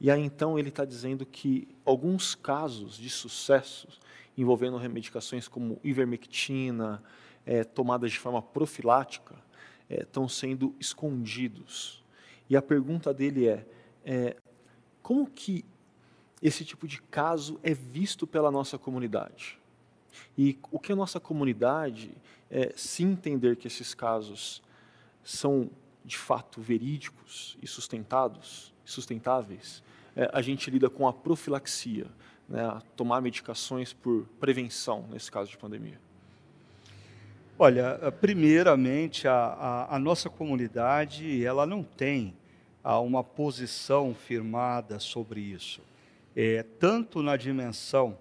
[0.00, 3.88] E aí então ele está dizendo que alguns casos de sucesso
[4.36, 7.02] envolvendo remedicações como ivermectina,
[7.44, 9.34] é, tomadas de forma profilática,
[9.90, 12.04] estão é, sendo escondidos.
[12.48, 13.66] E a pergunta dele é,
[14.04, 14.36] é
[15.02, 15.64] como que
[16.40, 19.57] esse tipo de caso é visto pela nossa comunidade?
[20.36, 22.10] E o que a nossa comunidade,
[22.50, 24.62] é, se entender que esses casos
[25.22, 25.70] são
[26.04, 29.82] de fato verídicos e sustentados, sustentáveis,
[30.16, 32.06] é, a gente lida com a profilaxia,
[32.48, 36.00] né, a tomar medicações por prevenção nesse caso de pandemia.
[37.58, 42.34] Olha, primeiramente, a, a, a nossa comunidade ela não tem
[42.84, 45.82] a, uma posição firmada sobre isso.
[46.36, 48.16] É, tanto na dimensão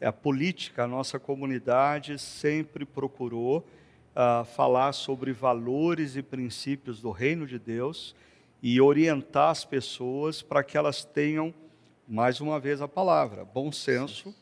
[0.00, 7.46] é, política, a nossa comunidade sempre procurou uh, falar sobre valores e princípios do reino
[7.46, 8.14] de Deus
[8.62, 11.54] e orientar as pessoas para que elas tenham,
[12.08, 14.34] mais uma vez a palavra, bom senso,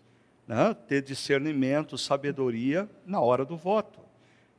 [0.46, 4.00] né, ter discernimento, sabedoria na hora do voto.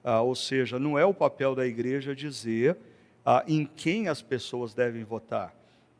[0.04, 2.78] Ah, ou seja, não é o papel da igreja dizer
[3.26, 5.54] ah, em quem as pessoas devem votar.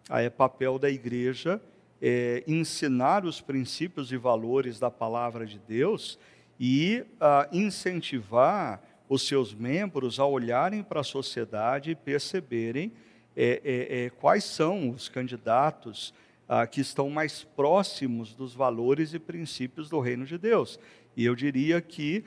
[0.08, 1.62] Ah, é papel da igreja
[2.02, 6.18] é, ensinar os princípios e valores da palavra de Deus
[6.60, 12.92] e ah, incentivar os seus membros a olharem para a sociedade e perceberem
[13.36, 16.14] é, é, é quais são os candidatos
[16.48, 20.80] ah, que estão mais próximos dos valores e princípios do reino de Deus.
[21.16, 22.24] E eu diria que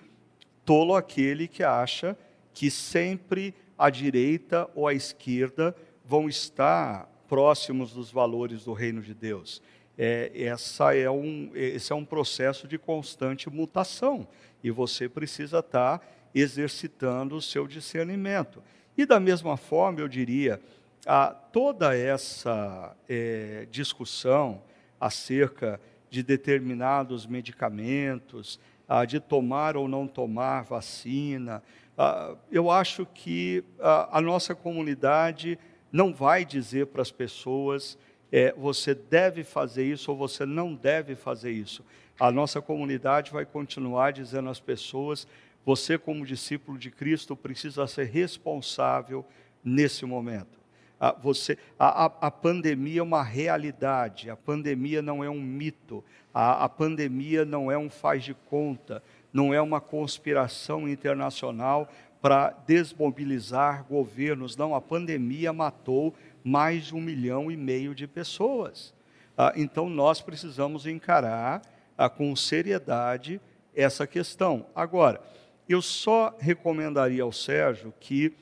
[0.64, 2.16] Tolo aquele que acha
[2.54, 9.14] que sempre a direita ou a esquerda vão estar próximos dos valores do reino de
[9.14, 9.62] Deus.
[9.96, 14.28] É, essa é um, esse é um processo de constante mutação
[14.62, 18.62] e você precisa estar exercitando o seu discernimento.
[18.98, 20.60] E da mesma forma, eu diria,
[21.06, 24.62] a, toda essa é, discussão
[25.00, 25.80] acerca
[26.10, 31.62] de determinados medicamentos, ah, de tomar ou não tomar vacina.
[31.96, 35.58] Ah, eu acho que ah, a nossa comunidade
[35.92, 37.98] não vai dizer para as pessoas
[38.32, 41.84] é, você deve fazer isso ou você não deve fazer isso.
[42.18, 45.28] A nossa comunidade vai continuar dizendo às pessoas:
[45.64, 49.24] você, como discípulo de Cristo, precisa ser responsável
[49.62, 50.62] nesse momento.
[50.98, 56.02] Ah, você, a, a, a, pandemia é uma realidade, a pandemia não é um mito,
[56.32, 61.90] a, a pandemia não é um faz de conta, não é uma conspiração internacional
[62.22, 68.94] para desmobilizar governos, não, a pandemia matou mais de um milhão e meio de pessoas.
[69.36, 71.60] Ah, então nós precisamos encarar
[71.98, 73.40] ah, com seriedade
[73.74, 74.64] essa questão.
[74.74, 75.20] Agora,
[75.68, 78.32] eu só recomendaria ao Sérgio que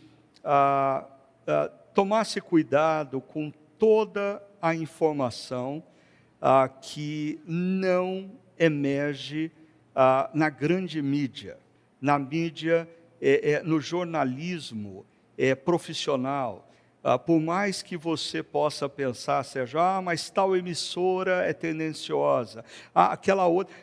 [0.44, 1.06] ah,
[1.46, 5.82] ah tomasse cuidado com toda a informação
[6.40, 9.50] ah, que não emerge
[9.94, 11.58] ah, na grande mídia,
[12.00, 12.88] na mídia,
[13.20, 15.04] é, é, no jornalismo
[15.36, 16.70] é, profissional,
[17.02, 22.62] ah, por mais que você possa pensar, seja, ah, mas tal emissora é tendenciosa,
[22.94, 23.74] ah, aquela outra.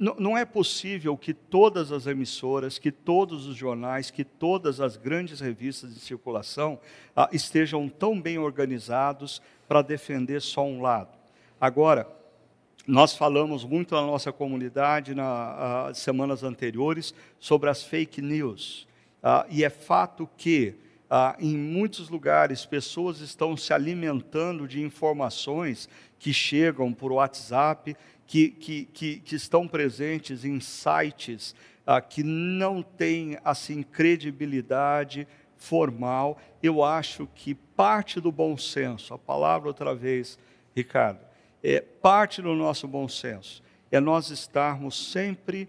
[0.00, 4.96] N não é possível que todas as emissoras, que todos os jornais, que todas as
[4.96, 6.80] grandes revistas de circulação
[7.14, 11.10] ah, estejam tão bem organizados para defender só um lado.
[11.60, 12.08] Agora,
[12.86, 18.86] nós falamos muito na nossa comunidade nas semanas anteriores sobre as fake news.
[19.22, 20.74] Ah, e é fato que
[21.08, 27.94] ah, em muitos lugares, pessoas estão se alimentando de informações que chegam por WhatsApp,
[28.26, 31.54] que, que, que, que estão presentes em sites
[31.86, 36.40] ah, que não têm assim credibilidade formal.
[36.62, 40.38] Eu acho que parte do bom senso, a palavra outra vez,
[40.74, 41.20] Ricardo,
[41.62, 45.68] é parte do nosso bom senso é nós estarmos sempre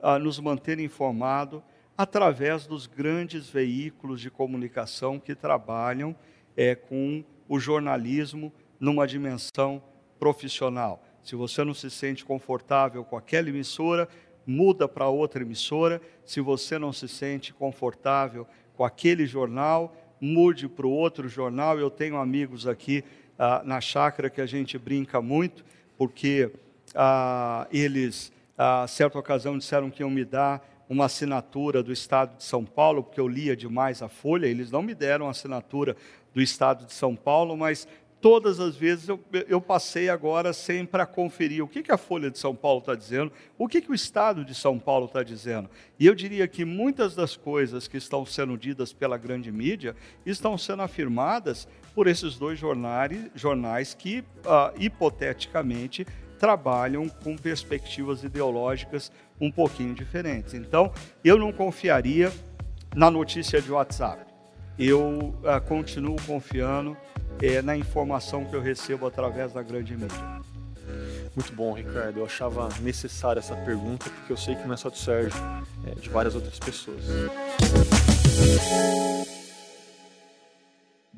[0.00, 1.62] a ah, nos manter informados
[1.96, 6.14] através dos grandes veículos de comunicação que trabalham
[6.54, 9.82] é, com o jornalismo numa dimensão
[10.18, 11.02] profissional.
[11.22, 14.06] Se você não se sente confortável com aquela emissora,
[14.46, 16.02] muda para outra emissora.
[16.22, 21.78] Se você não se sente confortável com aquele jornal, mude para o outro jornal.
[21.78, 23.02] Eu tenho amigos aqui
[23.38, 25.64] ah, na chácara que a gente brinca muito,
[25.96, 26.50] porque
[26.94, 32.36] ah, eles, a ah, certa ocasião, disseram que iam me dar uma assinatura do Estado
[32.36, 35.96] de São Paulo, porque eu lia demais a Folha, eles não me deram assinatura
[36.34, 37.88] do Estado de São Paulo, mas
[38.24, 42.30] todas as vezes eu, eu passei agora sempre a conferir o que, que a Folha
[42.30, 45.68] de São Paulo está dizendo, o que, que o Estado de São Paulo está dizendo.
[45.98, 50.56] E eu diria que muitas das coisas que estão sendo ditas pela grande mídia estão
[50.56, 56.06] sendo afirmadas por esses dois jornais, jornais que, uh, hipoteticamente,
[56.38, 60.54] trabalham com perspectivas ideológicas um pouquinho diferentes.
[60.54, 60.92] Então,
[61.24, 62.32] eu não confiaria
[62.94, 64.24] na notícia de WhatsApp.
[64.78, 66.96] Eu uh, continuo confiando
[67.40, 70.44] é, na informação que eu recebo através da grande mídia.
[71.34, 72.20] Muito bom, Ricardo.
[72.20, 75.40] Eu achava necessária essa pergunta porque eu sei que não é só do Sérgio,
[75.86, 77.02] é de várias outras pessoas.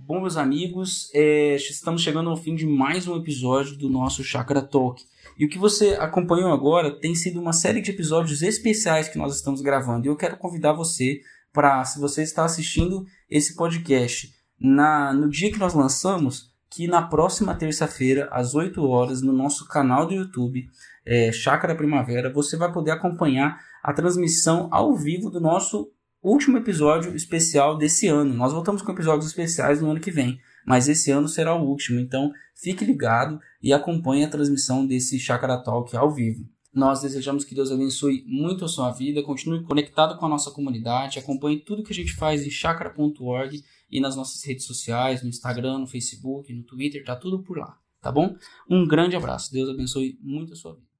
[0.08, 4.62] Bom, meus amigos, é, estamos chegando ao fim de mais um episódio do nosso Chakra
[4.62, 5.04] Talk.
[5.36, 9.34] E o que você acompanhou agora tem sido uma série de episódios especiais que nós
[9.34, 10.06] estamos gravando.
[10.06, 15.50] E eu quero convidar você para, se você está assistindo esse podcast na, no dia
[15.50, 20.68] que nós lançamos, que na próxima terça-feira, às 8 horas, no nosso canal do YouTube,
[21.04, 25.90] é, Chácara Primavera, você vai poder acompanhar a transmissão ao vivo do nosso
[26.28, 28.34] último episódio especial desse ano.
[28.34, 32.00] Nós voltamos com episódios especiais no ano que vem, mas esse ano será o último,
[32.00, 36.44] então fique ligado e acompanhe a transmissão desse Chakra Talk ao vivo.
[36.74, 41.18] Nós desejamos que Deus abençoe muito a sua vida, continue conectado com a nossa comunidade,
[41.18, 45.78] acompanhe tudo que a gente faz em chakra.org e nas nossas redes sociais, no Instagram,
[45.78, 48.36] no Facebook, no Twitter, tá tudo por lá, tá bom?
[48.68, 50.95] Um grande abraço, Deus abençoe muito a sua vida.